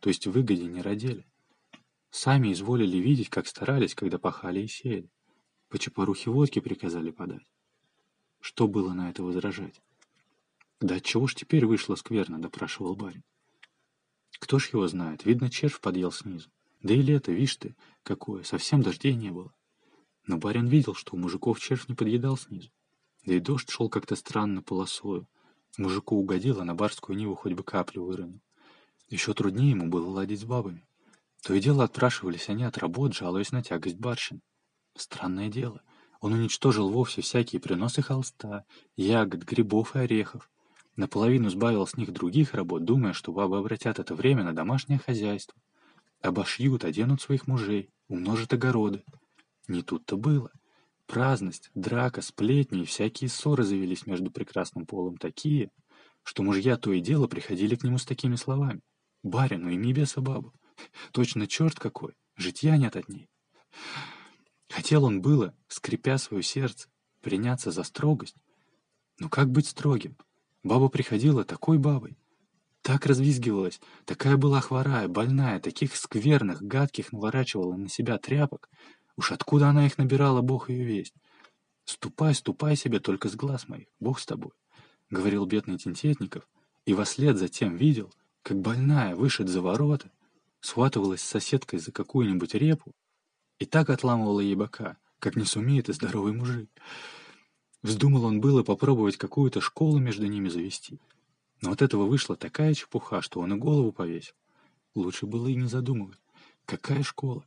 то 0.00 0.08
есть 0.08 0.26
выгоде, 0.26 0.64
не 0.64 0.80
родили? 0.80 1.26
Сами 2.08 2.50
изволили 2.50 2.96
видеть, 2.96 3.28
как 3.28 3.46
старались, 3.46 3.94
когда 3.94 4.18
пахали 4.18 4.60
и 4.60 4.68
сеяли. 4.68 5.10
По 5.68 5.78
чепорухе 5.78 6.30
водки 6.30 6.60
приказали 6.60 7.10
подать. 7.10 7.46
Что 8.40 8.66
было 8.66 8.94
на 8.94 9.10
это 9.10 9.22
возражать? 9.22 9.82
«Да 10.80 10.94
отчего 10.94 11.26
ж 11.26 11.34
теперь 11.34 11.66
вышло 11.66 11.94
скверно?»— 11.96 12.38
допрашивал 12.40 12.96
барин. 12.96 13.22
«Кто 14.38 14.58
ж 14.58 14.70
его 14.72 14.88
знает? 14.88 15.26
Видно, 15.26 15.50
червь 15.50 15.78
подъел 15.78 16.10
снизу. 16.10 16.48
Да 16.82 16.94
и 16.94 17.02
лето, 17.02 17.32
видишь 17.32 17.56
ты, 17.56 17.76
какое, 18.02 18.42
совсем 18.42 18.82
дождей 18.82 19.14
не 19.14 19.30
было. 19.30 19.54
Но 20.26 20.38
барин 20.38 20.66
видел, 20.66 20.94
что 20.94 21.14
у 21.14 21.18
мужиков 21.18 21.60
червь 21.60 21.88
не 21.88 21.94
подъедал 21.94 22.36
снизу. 22.36 22.70
Да 23.24 23.34
и 23.34 23.40
дождь 23.40 23.70
шел 23.70 23.88
как-то 23.88 24.16
странно 24.16 24.62
полосою. 24.62 25.28
Мужику 25.78 26.16
угодил, 26.16 26.60
а 26.60 26.64
на 26.64 26.74
барскую 26.74 27.16
ниву 27.16 27.34
хоть 27.34 27.54
бы 27.54 27.62
каплю 27.62 28.04
выронил. 28.04 28.40
Еще 29.08 29.32
труднее 29.32 29.70
ему 29.70 29.88
было 29.88 30.08
ладить 30.08 30.40
с 30.40 30.44
бабами. 30.44 30.86
То 31.42 31.54
и 31.54 31.60
дело 31.60 31.84
отпрашивались 31.84 32.48
они 32.48 32.64
от 32.64 32.78
работ, 32.78 33.14
жалуясь 33.14 33.52
на 33.52 33.62
тягость 33.62 33.96
барщин. 33.96 34.42
Странное 34.96 35.48
дело, 35.48 35.82
он 36.20 36.32
уничтожил 36.34 36.88
вовсе 36.88 37.22
всякие 37.22 37.60
приносы 37.60 38.02
холста, 38.02 38.64
ягод, 38.96 39.42
грибов 39.42 39.96
и 39.96 40.00
орехов. 40.00 40.50
Наполовину 40.96 41.48
сбавил 41.48 41.86
с 41.86 41.96
них 41.96 42.12
других 42.12 42.54
работ, 42.54 42.84
думая, 42.84 43.12
что 43.12 43.32
бабы 43.32 43.58
обратят 43.58 43.98
это 43.98 44.14
время 44.14 44.44
на 44.44 44.52
домашнее 44.52 44.98
хозяйство. 44.98 45.58
Обошьют, 46.22 46.84
оденут 46.84 47.20
своих 47.20 47.48
мужей, 47.48 47.90
умножат 48.08 48.52
огороды. 48.52 49.02
Не 49.66 49.82
тут-то 49.82 50.16
было. 50.16 50.52
Праздность, 51.06 51.70
драка, 51.74 52.22
сплетни 52.22 52.82
и 52.82 52.86
всякие 52.86 53.28
ссоры 53.28 53.64
завелись 53.64 54.06
между 54.06 54.30
прекрасным 54.30 54.86
полом 54.86 55.16
такие, 55.16 55.70
что 56.22 56.44
мужья 56.44 56.76
то 56.76 56.92
и 56.92 57.00
дело 57.00 57.26
приходили 57.26 57.74
к 57.74 57.82
нему 57.82 57.98
с 57.98 58.06
такими 58.06 58.36
словами. 58.36 58.80
«Барину, 59.24 59.68
ими 59.68 59.92
беса 59.92 60.20
бабу! 60.20 60.54
Точно 61.10 61.46
черт 61.46 61.78
какой! 61.78 62.14
Житья 62.36 62.76
нет 62.76 62.96
от 62.96 63.08
ней!» 63.08 63.28
Хотел 64.68 65.04
он 65.04 65.20
было, 65.20 65.54
скрипя 65.68 66.18
свое 66.18 66.42
сердце, 66.42 66.88
приняться 67.20 67.70
за 67.72 67.82
строгость. 67.82 68.36
Но 69.18 69.28
как 69.28 69.50
быть 69.50 69.66
строгим? 69.66 70.16
Баба 70.62 70.88
приходила 70.88 71.44
такой 71.44 71.78
бабой, 71.78 72.16
так 72.82 73.06
развизгивалась, 73.06 73.80
такая 74.04 74.36
была 74.36 74.60
хворая, 74.60 75.08
больная, 75.08 75.60
таких 75.60 75.96
скверных, 75.96 76.62
гадких 76.62 77.12
наворачивала 77.12 77.76
на 77.76 77.88
себя 77.88 78.18
тряпок. 78.18 78.68
Уж 79.16 79.32
откуда 79.32 79.68
она 79.68 79.86
их 79.86 79.98
набирала, 79.98 80.42
бог 80.42 80.68
ее 80.68 80.84
весть. 80.84 81.14
«Ступай, 81.84 82.34
ступай 82.34 82.76
себе 82.76 83.00
только 83.00 83.28
с 83.28 83.34
глаз 83.34 83.68
моих, 83.68 83.86
бог 83.98 84.20
с 84.20 84.26
тобой»,— 84.26 84.52
говорил 85.10 85.46
бедный 85.46 85.78
Тентетников, 85.78 86.48
и 86.84 86.94
вослед 86.94 87.38
затем 87.38 87.76
видел, 87.76 88.12
как 88.42 88.60
больная 88.60 89.14
вышед 89.16 89.48
за 89.48 89.60
ворота, 89.60 90.10
схватывалась 90.60 91.22
с 91.22 91.28
соседкой 91.28 91.78
за 91.78 91.92
какую-нибудь 91.92 92.54
репу 92.54 92.92
и 93.58 93.64
так 93.64 93.90
отламывала 93.90 94.40
ей 94.40 94.54
бока, 94.54 94.96
как 95.18 95.36
не 95.36 95.44
сумеет 95.44 95.88
и 95.88 95.92
здоровый 95.92 96.32
мужик. 96.32 96.70
Вздумал 97.82 98.24
он 98.24 98.40
было 98.40 98.62
попробовать 98.62 99.16
какую-то 99.16 99.60
школу 99.60 99.98
между 99.98 100.26
ними 100.26 100.48
завести. 100.48 101.00
Но 101.62 101.70
от 101.70 101.80
этого 101.80 102.04
вышла 102.04 102.36
такая 102.36 102.74
чепуха, 102.74 103.22
что 103.22 103.40
он 103.40 103.54
и 103.54 103.56
голову 103.56 103.92
повесил. 103.92 104.34
Лучше 104.94 105.26
было 105.26 105.46
и 105.46 105.54
не 105.54 105.68
задумывать. 105.68 106.18
Какая 106.66 107.02
школа? 107.02 107.46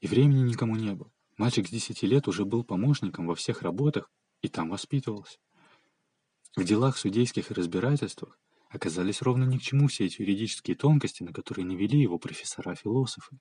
И 0.00 0.08
времени 0.08 0.48
никому 0.48 0.76
не 0.76 0.92
было. 0.94 1.12
Мальчик 1.36 1.68
с 1.68 1.70
десяти 1.70 2.06
лет 2.06 2.26
уже 2.26 2.44
был 2.44 2.64
помощником 2.64 3.26
во 3.26 3.34
всех 3.34 3.62
работах 3.62 4.10
и 4.42 4.48
там 4.48 4.70
воспитывался. 4.70 5.38
В 6.56 6.64
делах 6.64 6.96
судейских 6.96 7.50
и 7.50 7.54
разбирательствах 7.54 8.38
оказались 8.70 9.22
ровно 9.22 9.44
ни 9.44 9.58
к 9.58 9.62
чему 9.62 9.88
все 9.88 10.06
эти 10.06 10.22
юридические 10.22 10.76
тонкости, 10.76 11.22
на 11.22 11.32
которые 11.32 11.64
не 11.64 11.76
вели 11.76 12.00
его 12.00 12.18
профессора-философы. 12.18 13.38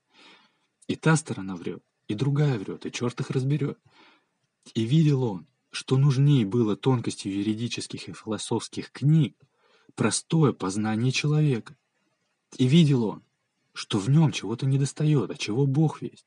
И 0.88 0.96
та 0.96 1.16
сторона 1.16 1.56
врет, 1.56 1.84
и 2.08 2.14
другая 2.14 2.60
врет, 2.60 2.86
и 2.86 2.92
черт 2.92 3.20
их 3.22 3.30
разберет. 3.30 3.80
И 4.74 4.84
видел 4.84 5.24
он, 5.24 5.48
что 5.72 5.98
нужнее 5.98 6.46
было 6.46 6.76
тонкостью 6.76 7.34
юридических 7.34 8.10
и 8.10 8.14
философских 8.14 8.92
книг, 8.92 9.36
простое 10.00 10.54
познание 10.54 11.12
человека. 11.12 11.76
И 12.58 12.68
видел 12.68 13.04
он, 13.04 13.24
что 13.74 14.00
в 14.00 14.10
нем 14.10 14.32
чего-то 14.32 14.66
недостает, 14.66 15.30
а 15.30 15.36
чего 15.36 15.66
Бог 15.68 16.02
весть. 16.02 16.26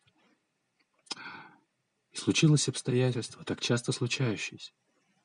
И 2.11 2.19
случилось 2.19 2.69
обстоятельство, 2.69 3.43
так 3.45 3.63
часто 3.63 3.93
случающееся. 3.93 4.73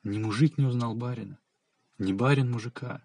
Ни 0.03 0.17
мужик 0.17 0.57
не 0.57 0.63
узнал 0.63 0.95
барина, 0.95 1.37
ни 1.97 2.13
барин 2.13 2.49
мужика. 2.49 3.03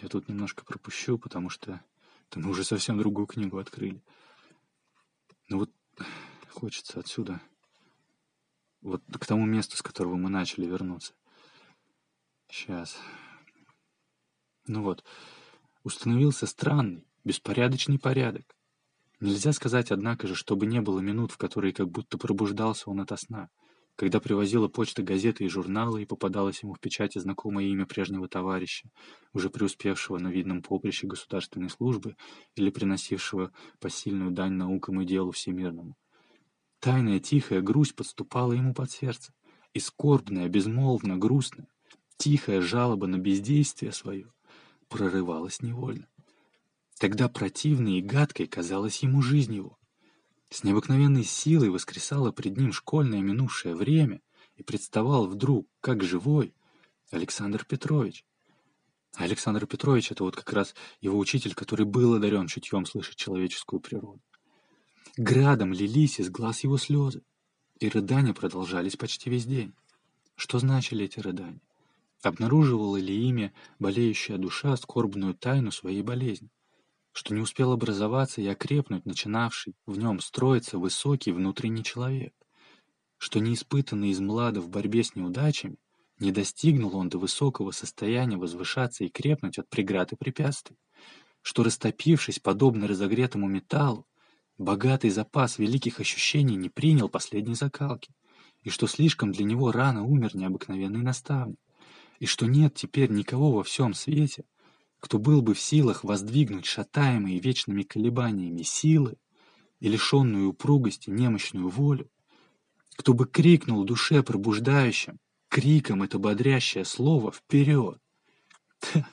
Я 0.00 0.08
тут 0.08 0.30
немножко 0.30 0.64
пропущу, 0.64 1.18
потому 1.18 1.50
что 1.50 1.78
это 2.30 2.40
мы 2.40 2.48
уже 2.48 2.64
совсем 2.64 2.96
другую 2.96 3.26
книгу 3.26 3.58
открыли. 3.58 4.02
Ну 5.50 5.58
вот 5.58 5.70
хочется 6.48 7.00
отсюда, 7.00 7.38
вот 8.80 9.02
к 9.20 9.26
тому 9.26 9.44
месту, 9.44 9.76
с 9.76 9.82
которого 9.82 10.14
мы 10.14 10.30
начали 10.30 10.64
вернуться. 10.64 11.12
Сейчас. 12.48 12.96
Ну 14.66 14.82
вот, 14.82 15.04
установился 15.82 16.46
странный, 16.46 17.06
беспорядочный 17.22 17.98
порядок. 17.98 18.56
Нельзя 19.20 19.52
сказать, 19.52 19.90
однако 19.90 20.26
же, 20.26 20.34
чтобы 20.34 20.64
не 20.66 20.80
было 20.80 21.00
минут, 21.00 21.32
в 21.32 21.36
которые 21.36 21.74
как 21.74 21.90
будто 21.90 22.16
пробуждался 22.16 22.88
он 22.88 23.00
ото 23.00 23.16
сна, 23.16 23.50
когда 23.94 24.20
привозила 24.20 24.68
почта 24.68 25.02
газеты 25.02 25.44
и 25.44 25.48
журналы, 25.48 26.02
и 26.02 26.06
попадалось 26.06 26.62
ему 26.62 26.72
в 26.72 26.80
печати 26.80 27.18
знакомое 27.18 27.66
имя 27.66 27.84
прежнего 27.84 28.26
товарища, 28.26 28.88
уже 29.34 29.50
преуспевшего 29.50 30.18
на 30.18 30.28
видном 30.28 30.62
поприще 30.62 31.06
государственной 31.06 31.68
службы 31.68 32.16
или 32.56 32.70
приносившего 32.70 33.52
посильную 33.80 34.30
дань 34.30 34.54
наукам 34.54 35.00
и 35.02 35.04
делу 35.04 35.30
всемирному. 35.30 35.94
Тайная 36.80 37.20
тихая 37.20 37.60
грусть 37.60 37.94
подступала 37.94 38.52
ему 38.52 38.72
под 38.72 38.90
сердце, 38.90 39.32
и 39.74 39.78
скорбная, 39.78 40.48
безмолвно, 40.48 41.18
грустная, 41.18 41.68
тихая 42.16 42.62
жалоба 42.62 43.06
на 43.06 43.18
бездействие 43.18 43.92
свое— 43.92 44.32
прорывалась 44.88 45.62
невольно. 45.62 46.08
Тогда 46.98 47.28
противной 47.28 47.98
и 47.98 48.02
гадкой 48.02 48.46
казалась 48.46 49.02
ему 49.02 49.22
жизнь 49.22 49.54
его. 49.54 49.78
С 50.50 50.62
необыкновенной 50.62 51.24
силой 51.24 51.70
воскресало 51.70 52.30
пред 52.30 52.56
ним 52.56 52.72
школьное 52.72 53.20
минувшее 53.20 53.74
время 53.74 54.20
и 54.56 54.62
представал 54.62 55.26
вдруг, 55.26 55.68
как 55.80 56.04
живой, 56.04 56.54
Александр 57.10 57.64
Петрович. 57.64 58.24
Александр 59.16 59.66
Петрович— 59.66 60.10
это 60.12 60.24
вот 60.24 60.36
как 60.36 60.52
раз 60.52 60.74
его 61.00 61.18
учитель, 61.18 61.54
который 61.54 61.86
был 61.86 62.14
одарен 62.14 62.46
чутьем 62.46 62.86
слышать 62.86 63.16
человеческую 63.16 63.80
природу. 63.80 64.20
Градом 65.16 65.72
лились 65.72 66.18
из 66.18 66.30
глаз 66.30 66.64
его 66.64 66.76
слезы, 66.76 67.22
и 67.78 67.88
рыдания 67.88 68.34
продолжались 68.34 68.96
почти 68.96 69.30
весь 69.30 69.44
день. 69.44 69.72
Что 70.34 70.58
значили 70.58 71.04
эти 71.04 71.20
рыдания? 71.20 71.60
Обнаруживала 72.24 72.96
ли 72.96 73.14
ими 73.28 73.52
болеющая 73.78 74.38
душа 74.38 74.78
скорбную 74.78 75.34
тайну 75.34 75.70
своей 75.70 76.00
болезни? 76.00 76.48
Что 77.12 77.34
не 77.34 77.42
успел 77.42 77.70
образоваться 77.70 78.40
и 78.40 78.46
окрепнуть 78.46 79.04
начинавший 79.04 79.74
в 79.84 79.98
нем 79.98 80.20
строиться 80.20 80.78
высокий 80.78 81.32
внутренний 81.32 81.84
человек? 81.84 82.32
Что 83.18 83.40
не 83.40 83.52
испытанный 83.52 84.08
из 84.08 84.20
млада 84.20 84.62
в 84.62 84.70
борьбе 84.70 85.04
с 85.04 85.14
неудачами, 85.14 85.76
не 86.18 86.32
достигнул 86.32 86.96
он 86.96 87.10
до 87.10 87.18
высокого 87.18 87.72
состояния 87.72 88.38
возвышаться 88.38 89.04
и 89.04 89.10
крепнуть 89.10 89.58
от 89.58 89.68
преград 89.68 90.12
и 90.12 90.16
препятствий? 90.16 90.78
Что, 91.42 91.62
растопившись, 91.62 92.38
подобно 92.38 92.88
разогретому 92.88 93.48
металлу, 93.48 94.06
богатый 94.56 95.10
запас 95.10 95.58
великих 95.58 96.00
ощущений 96.00 96.56
не 96.56 96.70
принял 96.70 97.10
последней 97.10 97.54
закалки? 97.54 98.14
И 98.62 98.70
что 98.70 98.86
слишком 98.86 99.30
для 99.30 99.44
него 99.44 99.72
рано 99.72 100.04
умер 100.04 100.34
необыкновенный 100.34 101.02
наставник? 101.02 101.58
И 102.18 102.26
что 102.26 102.46
нет 102.46 102.74
теперь 102.74 103.10
никого 103.10 103.52
во 103.52 103.62
всем 103.62 103.94
свете, 103.94 104.44
кто 105.00 105.18
был 105.18 105.42
бы 105.42 105.54
в 105.54 105.60
силах 105.60 106.04
воздвигнуть 106.04 106.64
шатаемые 106.64 107.38
вечными 107.38 107.82
колебаниями 107.82 108.62
силы 108.62 109.16
и 109.80 109.88
лишенную 109.88 110.48
упругости 110.48 111.10
немощную 111.10 111.68
волю, 111.68 112.08
кто 112.96 113.12
бы 113.12 113.26
крикнул 113.26 113.84
душе 113.84 114.22
пробуждающим, 114.22 115.18
криком 115.48 116.02
это 116.02 116.18
бодрящее 116.18 116.84
слово 116.84 117.32
вперед, 117.32 117.98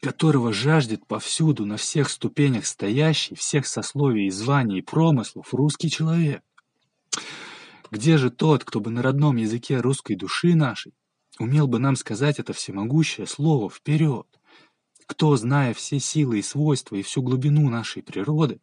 которого 0.00 0.52
жаждет 0.52 1.06
повсюду 1.06 1.66
на 1.66 1.76
всех 1.76 2.10
ступенях 2.10 2.66
стоящий, 2.66 3.34
всех 3.34 3.66
сословий 3.66 4.30
званий 4.30 4.78
и 4.78 4.82
промыслов 4.82 5.52
русский 5.54 5.90
человек. 5.90 6.42
Где 7.90 8.18
же 8.18 8.30
тот, 8.30 8.64
кто 8.64 8.80
бы 8.80 8.90
на 8.90 9.02
родном 9.02 9.36
языке 9.36 9.80
русской 9.80 10.14
души 10.14 10.54
нашей 10.54 10.94
умел 11.40 11.66
бы 11.66 11.78
нам 11.78 11.96
сказать 11.96 12.38
это 12.38 12.52
всемогущее 12.52 13.26
слово 13.26 13.70
вперед. 13.70 14.26
Кто, 15.06 15.36
зная 15.36 15.74
все 15.74 15.98
силы 15.98 16.38
и 16.38 16.42
свойства 16.42 16.96
и 16.96 17.02
всю 17.02 17.22
глубину 17.22 17.68
нашей 17.68 18.02
природы, 18.02 18.60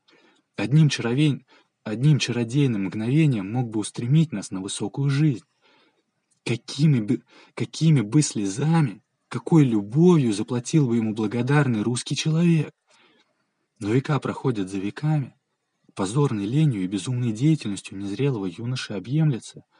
одним, 0.55 0.87
чаровень, 0.89 1.45
одним 1.83 2.19
чародейным 2.19 2.85
мгновением 2.85 3.51
мог 3.51 3.69
бы 3.69 3.79
устремить 3.79 4.31
нас 4.31 4.51
на 4.51 4.61
высокую 4.61 5.09
жизнь? 5.09 5.43
Какими 6.45 7.01
бы, 7.01 7.23
какими 7.53 8.01
бы 8.01 8.21
слезами, 8.21 9.01
какой 9.27 9.65
любовью 9.65 10.31
заплатил 10.31 10.87
бы 10.87 10.95
ему 10.97 11.13
благодарный 11.13 11.81
русский 11.81 12.15
человек? 12.15 12.71
Но 13.79 13.89
века 13.89 14.19
проходят 14.19 14.69
за 14.69 14.77
веками, 14.77 15.35
позорной 15.93 16.45
ленью 16.45 16.83
и 16.83 16.87
безумной 16.87 17.33
деятельностью 17.33 17.97
незрелого 17.97 18.45
юноши 18.45 18.93
объемлется— 18.93 19.63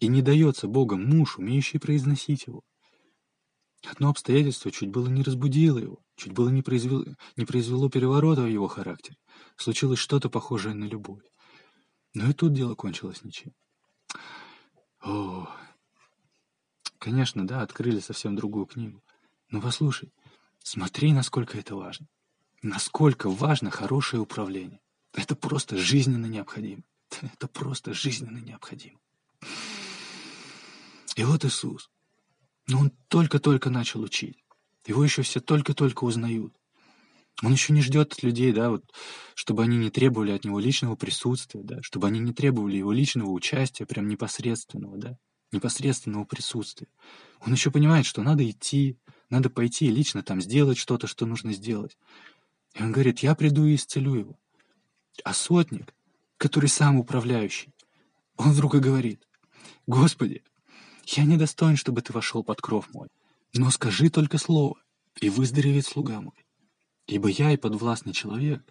и 0.00 0.08
не 0.08 0.22
дается 0.22 0.68
Богом 0.68 1.04
муж, 1.04 1.38
умеющий 1.38 1.80
произносить 1.80 2.46
его. 2.46 2.62
Одно 3.86 4.10
обстоятельство 4.10 4.70
чуть 4.70 4.90
было 4.90 5.08
не 5.08 5.22
разбудило 5.22 5.78
его, 5.78 6.02
чуть 6.16 6.32
было 6.32 6.48
не 6.48 6.62
произвело, 6.62 7.04
не 7.36 7.44
произвело 7.44 7.88
переворота 7.88 8.42
в 8.42 8.48
его 8.48 8.66
характере. 8.66 9.16
Случилось 9.56 9.98
что-то 9.98 10.28
похожее 10.28 10.74
на 10.74 10.84
любовь. 10.84 11.22
Но 12.14 12.28
и 12.28 12.32
тут 12.32 12.52
дело 12.52 12.74
кончилось 12.74 13.22
ничем. 13.22 13.52
О, 15.00 15.48
конечно, 16.98 17.46
да, 17.46 17.62
открыли 17.62 18.00
совсем 18.00 18.34
другую 18.34 18.66
книгу. 18.66 19.02
Но 19.50 19.60
послушай, 19.60 20.12
смотри, 20.58 21.12
насколько 21.12 21.56
это 21.56 21.76
важно. 21.76 22.08
Насколько 22.62 23.30
важно 23.30 23.70
хорошее 23.70 24.20
управление. 24.20 24.80
Это 25.12 25.36
просто 25.36 25.76
жизненно 25.76 26.26
необходимо. 26.26 26.82
Это 27.22 27.46
просто 27.46 27.94
жизненно 27.94 28.38
необходимо. 28.38 28.98
И 31.18 31.24
вот 31.24 31.44
Иисус. 31.44 31.90
Но 32.68 32.78
он 32.78 32.92
только-только 33.08 33.70
начал 33.70 34.02
учить. 34.02 34.44
Его 34.86 35.02
еще 35.02 35.22
все 35.22 35.40
только-только 35.40 36.04
узнают. 36.04 36.54
Он 37.42 37.50
еще 37.50 37.72
не 37.72 37.82
ждет 37.82 38.12
от 38.12 38.22
людей, 38.22 38.52
да, 38.52 38.70
вот, 38.70 38.84
чтобы 39.34 39.64
они 39.64 39.78
не 39.78 39.90
требовали 39.90 40.30
от 40.30 40.44
него 40.44 40.60
личного 40.60 40.94
присутствия, 40.94 41.64
да, 41.64 41.82
чтобы 41.82 42.06
они 42.06 42.20
не 42.20 42.32
требовали 42.32 42.76
его 42.76 42.92
личного 42.92 43.30
участия, 43.30 43.84
прям 43.84 44.06
непосредственного, 44.06 44.96
да, 44.96 45.18
непосредственного 45.50 46.24
присутствия. 46.24 46.86
Он 47.40 47.52
еще 47.52 47.72
понимает, 47.72 48.06
что 48.06 48.22
надо 48.22 48.48
идти, 48.48 48.96
надо 49.28 49.50
пойти 49.50 49.86
и 49.86 49.90
лично 49.90 50.22
там 50.22 50.40
сделать 50.40 50.78
что-то, 50.78 51.08
что 51.08 51.26
нужно 51.26 51.52
сделать. 51.52 51.98
И 52.74 52.82
он 52.82 52.92
говорит, 52.92 53.20
я 53.20 53.34
приду 53.34 53.64
и 53.64 53.74
исцелю 53.74 54.14
его. 54.14 54.38
А 55.24 55.34
сотник, 55.34 55.92
который 56.36 56.68
сам 56.68 56.96
управляющий, 56.96 57.74
он 58.36 58.52
вдруг 58.52 58.76
и 58.76 58.78
говорит, 58.78 59.26
Господи, 59.88 60.44
я 61.16 61.24
недостоин, 61.24 61.76
чтобы 61.76 62.02
ты 62.02 62.12
вошел 62.12 62.44
под 62.44 62.60
кров 62.60 62.92
мой. 62.92 63.08
Но 63.54 63.70
скажи 63.70 64.10
только 64.10 64.36
слово, 64.38 64.76
и 65.20 65.30
выздоровеет 65.30 65.86
слуга 65.86 66.20
мой. 66.20 66.46
Ибо 67.06 67.28
я 67.28 67.52
и 67.52 67.56
подвластный 67.56 68.12
человек, 68.12 68.62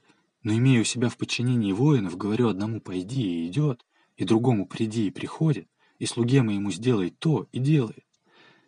но 0.44 0.54
имею 0.54 0.86
себя 0.86 1.10
в 1.10 1.18
подчинении 1.18 1.72
воинов, 1.72 2.16
говорю 2.16 2.50
одному 2.50 2.80
«пойди» 2.80 3.44
и 3.44 3.48
идет, 3.48 3.84
и 4.16 4.24
другому 4.24 4.68
«приди» 4.68 5.08
и 5.08 5.12
приходит, 5.12 5.68
и 5.98 6.06
слуге 6.06 6.44
моему 6.44 6.72
сделай 6.72 7.10
то 7.10 7.48
и 7.52 7.60
делает. 7.60 8.06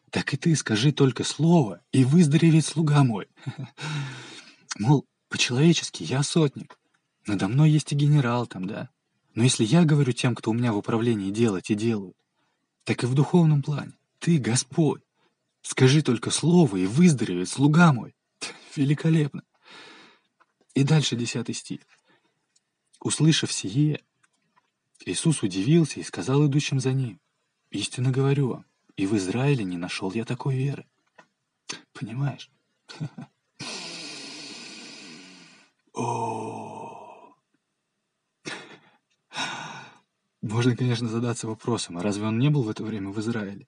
Так 0.09 0.33
и 0.33 0.37
ты 0.37 0.55
скажи 0.55 0.91
только 0.91 1.23
слово, 1.23 1.81
и 1.91 2.03
выздоровеет 2.03 2.65
слуга 2.65 3.03
мой. 3.03 3.27
Мол, 4.79 5.05
по-человечески 5.29 6.01
я 6.01 6.23
сотник. 6.23 6.79
Надо 7.27 7.47
мной 7.47 7.69
есть 7.69 7.91
и 7.91 7.95
генерал 7.95 8.47
там, 8.47 8.65
да. 8.65 8.89
Но 9.35 9.43
если 9.43 9.63
я 9.63 9.85
говорю 9.85 10.11
тем, 10.11 10.33
кто 10.33 10.49
у 10.49 10.55
меня 10.55 10.73
в 10.73 10.77
управлении 10.77 11.29
делать 11.29 11.69
и 11.69 11.75
делают, 11.75 12.17
так 12.83 13.03
и 13.03 13.07
в 13.07 13.13
духовном 13.13 13.61
плане. 13.61 13.93
Ты 14.19 14.37
Господь. 14.37 15.01
Скажи 15.61 16.01
только 16.01 16.31
слово, 16.31 16.77
и 16.77 16.85
выздоровеет 16.85 17.49
слуга 17.49 17.93
мой. 17.93 18.15
Великолепно. 18.75 19.43
И 20.73 20.83
дальше 20.83 21.15
десятый 21.15 21.55
стих. 21.55 21.81
Услышав 22.99 23.51
сие, 23.51 24.01
Иисус 25.05 25.43
удивился 25.43 25.99
и 25.99 26.03
сказал 26.03 26.45
идущим 26.45 26.79
за 26.79 26.93
ним, 26.93 27.19
«Истинно 27.71 28.11
говорю 28.11 28.49
вам, 28.49 28.65
и 28.95 29.05
в 29.05 29.15
Израиле 29.15 29.63
не 29.63 29.77
нашел 29.77 30.11
я 30.11 30.25
такой 30.25 30.55
веры». 30.55 30.85
Понимаешь? 31.93 32.49
О, 35.93 36.68
Можно, 40.41 40.75
конечно, 40.75 41.09
задаться 41.09 41.47
вопросом, 41.47 41.97
а 41.97 42.01
разве 42.01 42.25
он 42.25 42.39
не 42.39 42.49
был 42.49 42.63
в 42.63 42.69
это 42.69 42.83
время 42.83 43.09
в 43.09 43.19
Израиле? 43.19 43.67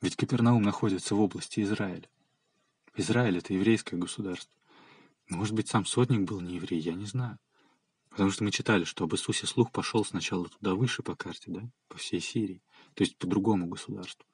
Ведь 0.00 0.16
Капернаум 0.16 0.62
находится 0.62 1.14
в 1.14 1.20
области 1.20 1.60
Израиля. 1.60 2.08
Израиль— 2.96 3.38
это 3.38 3.54
еврейское 3.54 3.96
государство. 3.96 4.58
Может 5.28 5.54
быть, 5.54 5.68
сам 5.68 5.86
сотник 5.86 6.22
был 6.22 6.40
не 6.40 6.56
еврей, 6.56 6.80
я 6.80 6.94
не 6.94 7.04
знаю. 7.04 7.38
Потому 8.08 8.30
что 8.32 8.42
мы 8.42 8.50
читали, 8.50 8.82
что 8.82 9.04
об 9.04 9.14
Иисусе 9.14 9.46
слух 9.46 9.70
пошел 9.70 10.04
сначала 10.04 10.48
туда 10.48 10.74
выше 10.74 11.04
по 11.04 11.14
карте, 11.14 11.44
да, 11.46 11.70
по 11.86 11.96
всей 11.96 12.20
Сирии, 12.20 12.60
то 12.94 13.04
есть 13.04 13.16
по 13.16 13.28
другому 13.28 13.68
государству. 13.68 14.26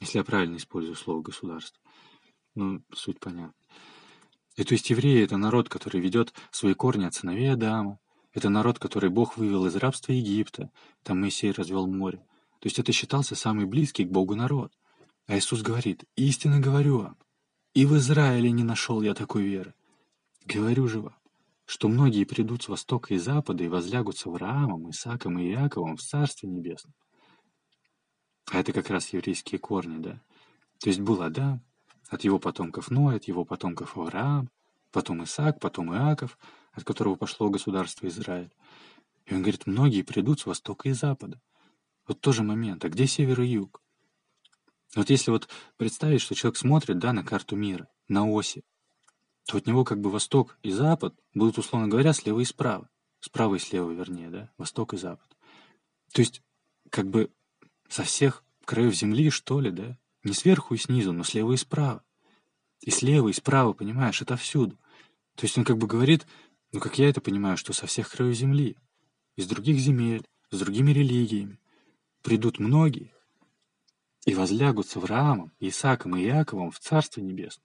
Если 0.00 0.16
я 0.16 0.24
правильно 0.24 0.56
использую 0.56 0.96
слово 0.96 1.20
«государство». 1.20 1.82
Ну, 2.54 2.82
суть 2.94 3.20
понятна. 3.20 3.54
И 4.56 4.64
то 4.64 4.72
есть 4.72 4.88
евреи— 4.88 5.22
это 5.24 5.36
народ, 5.36 5.68
который 5.68 6.00
ведет 6.00 6.32
свои 6.50 6.72
корни 6.72 7.04
от 7.04 7.14
сыновей 7.14 7.52
Адама, 7.52 7.98
это 8.36 8.50
народ, 8.50 8.78
который 8.78 9.08
Бог 9.08 9.36
вывел 9.36 9.66
из 9.66 9.76
рабства 9.76 10.12
Египта. 10.12 10.70
Там 11.02 11.20
Моисей 11.20 11.52
развел 11.52 11.86
море. 11.86 12.18
То 12.60 12.66
есть 12.66 12.78
это 12.78 12.92
считался 12.92 13.34
самый 13.34 13.64
близкий 13.64 14.04
к 14.04 14.10
Богу 14.10 14.34
народ. 14.34 14.72
А 15.26 15.36
Иисус 15.36 15.62
говорит, 15.62 16.04
«Истинно 16.16 16.60
говорю 16.60 16.98
вам, 16.98 17.16
и 17.74 17.86
в 17.86 17.96
Израиле 17.96 18.50
не 18.50 18.62
нашел 18.62 19.00
я 19.00 19.14
такой 19.14 19.42
веры. 19.42 19.74
Говорю 20.44 20.86
же 20.86 21.00
вам, 21.00 21.16
что 21.64 21.88
многие 21.88 22.24
придут 22.24 22.62
с 22.62 22.68
востока 22.68 23.14
и 23.14 23.18
запада 23.18 23.64
и 23.64 23.68
возлягут 23.68 24.18
с 24.18 24.26
Авраамом, 24.26 24.90
Исааком 24.90 25.38
и 25.38 25.50
Иаковом 25.50 25.96
в 25.96 26.02
Царстве 26.02 26.48
Небесном». 26.48 26.94
А 28.52 28.60
это 28.60 28.72
как 28.72 28.90
раз 28.90 29.08
еврейские 29.12 29.58
корни, 29.58 29.98
да? 29.98 30.20
То 30.78 30.90
есть 30.90 31.00
был 31.00 31.22
Адам, 31.22 31.62
от 32.08 32.22
его 32.22 32.38
потомков 32.38 32.90
Ной, 32.90 33.16
от 33.16 33.24
его 33.24 33.44
потомков 33.44 33.96
Авраам, 33.96 34.50
потом 34.92 35.24
Исаак, 35.24 35.58
потом 35.58 35.92
Иаков, 35.94 36.38
от 36.76 36.84
которого 36.84 37.16
пошло 37.16 37.50
государство 37.50 38.06
Израиль. 38.06 38.52
И 39.24 39.34
он 39.34 39.40
говорит, 39.40 39.66
многие 39.66 40.02
придут 40.02 40.40
с 40.40 40.46
востока 40.46 40.88
и 40.88 40.92
запада. 40.92 41.40
Вот 42.06 42.20
тоже 42.20 42.44
момент, 42.44 42.84
а 42.84 42.88
где 42.88 43.06
север 43.06 43.40
и 43.40 43.48
юг? 43.48 43.82
Вот 44.94 45.10
если 45.10 45.32
вот 45.32 45.48
представить, 45.76 46.20
что 46.20 46.34
человек 46.34 46.56
смотрит, 46.56 46.98
да, 46.98 47.12
на 47.12 47.24
карту 47.24 47.56
мира, 47.56 47.88
на 48.06 48.24
оси, 48.30 48.62
то 49.46 49.56
от 49.56 49.66
него 49.66 49.84
как 49.84 50.00
бы 50.00 50.10
восток 50.10 50.58
и 50.62 50.70
запад 50.70 51.14
будут, 51.34 51.58
условно 51.58 51.88
говоря, 51.88 52.12
слева 52.12 52.40
и 52.40 52.44
справа. 52.44 52.88
Справа 53.20 53.56
и 53.56 53.58
слева, 53.58 53.90
вернее, 53.90 54.30
да, 54.30 54.52
восток 54.58 54.94
и 54.94 54.96
запад. 54.96 55.36
То 56.12 56.20
есть, 56.20 56.42
как 56.90 57.08
бы 57.08 57.30
со 57.88 58.04
всех 58.04 58.44
краев 58.64 58.94
земли, 58.94 59.30
что 59.30 59.60
ли, 59.60 59.70
да, 59.70 59.98
Не 60.22 60.32
сверху 60.32 60.74
и 60.74 60.78
снизу, 60.78 61.12
но 61.12 61.22
слева 61.22 61.52
и 61.52 61.56
справа. 61.56 62.02
И 62.80 62.90
слева, 62.90 63.28
и 63.28 63.32
справа, 63.32 63.72
понимаешь, 63.72 64.20
это 64.22 64.36
всюду. 64.36 64.76
То 65.36 65.44
есть 65.44 65.56
он 65.56 65.64
как 65.64 65.78
бы 65.78 65.86
говорит, 65.86 66.26
ну 66.76 66.80
как 66.80 66.98
я 66.98 67.08
это 67.08 67.22
понимаю, 67.22 67.56
что 67.56 67.72
со 67.72 67.86
всех 67.86 68.10
краев 68.10 68.36
земли, 68.36 68.76
из 69.34 69.46
других 69.46 69.78
земель, 69.78 70.28
с 70.50 70.58
другими 70.58 70.90
религиями, 70.90 71.58
придут 72.20 72.58
многие 72.58 73.14
и 74.26 74.34
возлягут 74.34 74.86
с 74.86 74.94
Авраамом, 74.94 75.54
Исааком 75.58 76.16
и 76.16 76.24
Иаковом 76.24 76.70
в 76.70 76.78
Царстве 76.78 77.22
Небесном. 77.22 77.64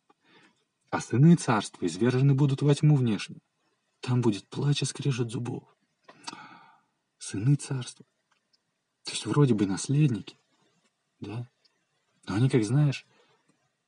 А 0.91 1.02
сыны 1.02 1.36
царства 1.36 1.86
извержены 1.86 2.36
будут 2.36 2.62
во 2.62 2.74
тьму 2.74 2.95
внешнюю. 2.95 3.41
Там 4.00 4.21
будет 4.21 4.47
плач 4.47 4.82
и 4.82 4.86
скрежет 4.86 5.30
зубов. 5.30 5.65
Сыны 7.17 7.56
царства. 7.56 8.06
То 9.04 9.12
есть 9.12 9.26
вроде 9.26 9.54
бы 9.54 9.65
наследники, 9.65 10.38
да? 11.19 11.50
Но 12.30 12.36
они, 12.36 12.50
как 12.50 12.63
знаешь, 12.63 13.06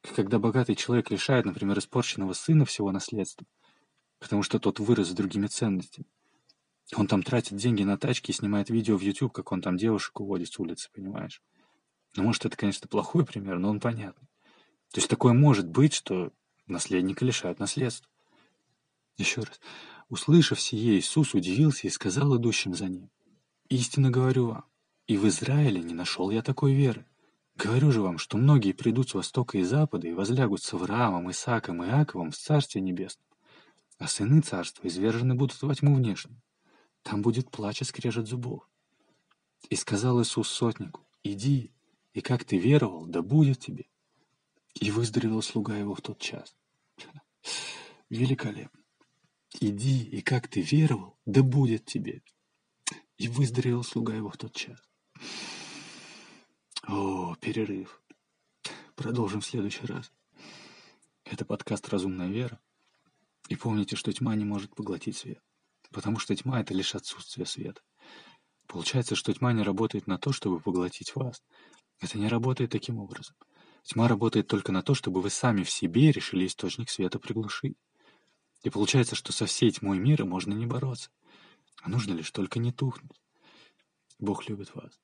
когда 0.02 0.38
богатый 0.38 0.76
человек 0.76 1.12
лишает, 1.12 1.46
например, 1.46 1.80
испорченного 1.80 2.34
сына 2.34 2.66
всего 2.66 2.92
наследства, 2.92 3.48
потому 4.24 4.42
что 4.42 4.58
тот 4.58 4.80
вырос 4.80 5.10
с 5.10 5.12
другими 5.14 5.48
ценностями. 5.48 6.08
Он 6.96 7.08
там 7.08 7.24
тратит 7.24 7.58
деньги 7.58 7.84
на 7.84 7.98
тачки 7.98 8.32
и 8.32 8.34
снимает 8.34 8.70
видео 8.70 8.96
в 8.98 9.02
YouTube, 9.02 9.34
как 9.34 9.52
он 9.52 9.62
там 9.62 9.76
девушек 9.76 10.18
уводит 10.22 10.48
с 10.48 10.58
улицы, 10.60 10.90
понимаешь? 10.94 11.42
Ну, 12.16 12.24
может, 12.24 12.46
это, 12.46 12.56
конечно, 12.56 12.88
плохой 12.88 13.26
пример, 13.26 13.60
но 13.60 13.70
он 13.70 13.82
понятный. 13.82 14.30
То 14.94 15.00
есть 15.00 15.10
такое 15.10 15.34
может 15.34 15.68
быть, 15.68 15.94
что 15.94 16.32
наследника 16.68 17.26
лишают 17.26 17.60
наследства. 17.60 18.10
Еще 19.18 19.42
раз. 19.42 19.60
Услышав 20.08 20.62
сие, 20.62 20.98
Иисус 20.98 21.34
удивился 21.34 21.88
и 21.88 21.90
сказал 21.90 22.38
идущим 22.38 22.76
за 22.76 22.86
ним, 22.86 23.10
«Истинно 23.68 24.10
говорю 24.10 24.48
вам, 24.48 24.66
и 25.06 25.18
в 25.18 25.28
Израиле 25.28 25.82
не 25.82 25.94
нашел 25.94 26.30
я 26.30 26.42
такой 26.42 26.74
веры. 26.74 27.06
Говорю 27.56 27.92
же 27.92 28.02
вам, 28.02 28.18
что 28.20 28.38
многие 28.38 28.72
придут 28.72 29.10
с 29.10 29.14
востока 29.16 29.58
и 29.58 29.64
запада 29.64 30.08
и 30.08 30.14
возлягут 30.14 30.64
с 30.64 30.74
Авраамом, 30.74 31.30
Исааком 31.30 31.84
и 31.84 31.88
Иаковом 31.88 32.32
в 32.32 32.38
Царстве 32.38 32.80
Небесном, 32.82 33.26
а 33.98 34.08
сыны 34.08 34.42
Царства 34.42 34.88
извержены 34.88 35.36
будут 35.36 35.62
во 35.62 35.76
тьму 35.76 35.96
внешнюю. 35.96 36.42
Там 37.04 37.22
будет 37.22 37.52
плач 37.52 37.82
и 37.82 37.86
скрежет 37.86 38.28
зубов. 38.28 38.68
И 39.70 39.76
сказал 39.76 40.22
Иисус 40.22 40.50
сотнику, 40.50 41.06
иди, 41.24 41.72
и 42.14 42.22
как 42.22 42.44
ты 42.44 42.58
веровал, 42.58 43.06
да 43.06 43.22
будет 43.22 43.60
тебе. 43.60 43.86
И 44.74 44.92
выздоровел 44.92 45.42
слуга 45.42 45.78
его 45.78 45.96
в 45.96 46.02
тот 46.02 46.20
час. 46.20 46.56
Великолепно. 48.10 48.82
Иди, 49.60 50.04
и 50.04 50.22
как 50.22 50.48
ты 50.48 50.62
веровал, 50.62 51.18
да 51.26 51.44
будет 51.44 51.86
тебе. 51.86 52.24
И 53.18 53.28
выздоровел 53.28 53.84
слуга 53.84 54.14
его 54.16 54.30
в 54.30 54.38
тот 54.38 54.54
час. 54.56 54.80
О, 56.88 57.36
перерыв. 57.36 58.02
Продолжим 58.96 59.42
в 59.42 59.46
следующий 59.46 59.86
раз. 59.86 60.12
Это 61.24 61.46
подкаст 61.46 61.88
«Разумная 61.90 62.30
вера». 62.30 62.60
И 63.50 63.56
помните, 63.56 63.96
что 63.96 64.12
тьма 64.14 64.36
не 64.36 64.46
может 64.46 64.76
поглотить 64.76 65.18
свет. 65.18 65.42
Потому 65.92 66.20
что 66.20 66.36
тьма— 66.36 66.60
это 66.62 66.74
лишь 66.74 66.96
отсутствие 66.96 67.46
света. 67.46 67.82
Получается, 68.68 69.16
что 69.16 69.34
тьма 69.34 69.54
не 69.54 69.64
работает 69.64 70.08
на 70.08 70.18
то, 70.18 70.32
чтобы 70.32 70.60
поглотить 70.60 71.16
вас. 71.16 71.44
Это 72.00 72.18
не 72.18 72.28
работает 72.28 72.72
таким 72.72 73.00
образом. 73.00 73.36
Тьма 73.84 74.08
работает 74.08 74.48
только 74.48 74.72
на 74.72 74.82
то, 74.82 74.96
чтобы 74.96 75.22
вы 75.22 75.30
сами 75.30 75.64
в 75.64 75.70
себе 75.70 76.12
решили 76.12 76.48
источник 76.48 76.90
света 76.90 77.20
приглушить. 77.20 77.78
И 78.64 78.70
получается, 78.70 79.16
что 79.16 79.34
со 79.34 79.46
всей 79.46 79.72
тьмой 79.72 80.00
мира 80.00 80.24
можно 80.26 80.54
не 80.54 80.66
бороться. 80.66 81.10
А 81.82 81.90
нужно 81.90 82.14
лишь 82.14 82.32
только 82.32 82.60
не 82.60 82.72
тухнуть. 82.72 83.22
Бог 84.20 84.48
любит 84.48 84.74
вас. 84.74 85.03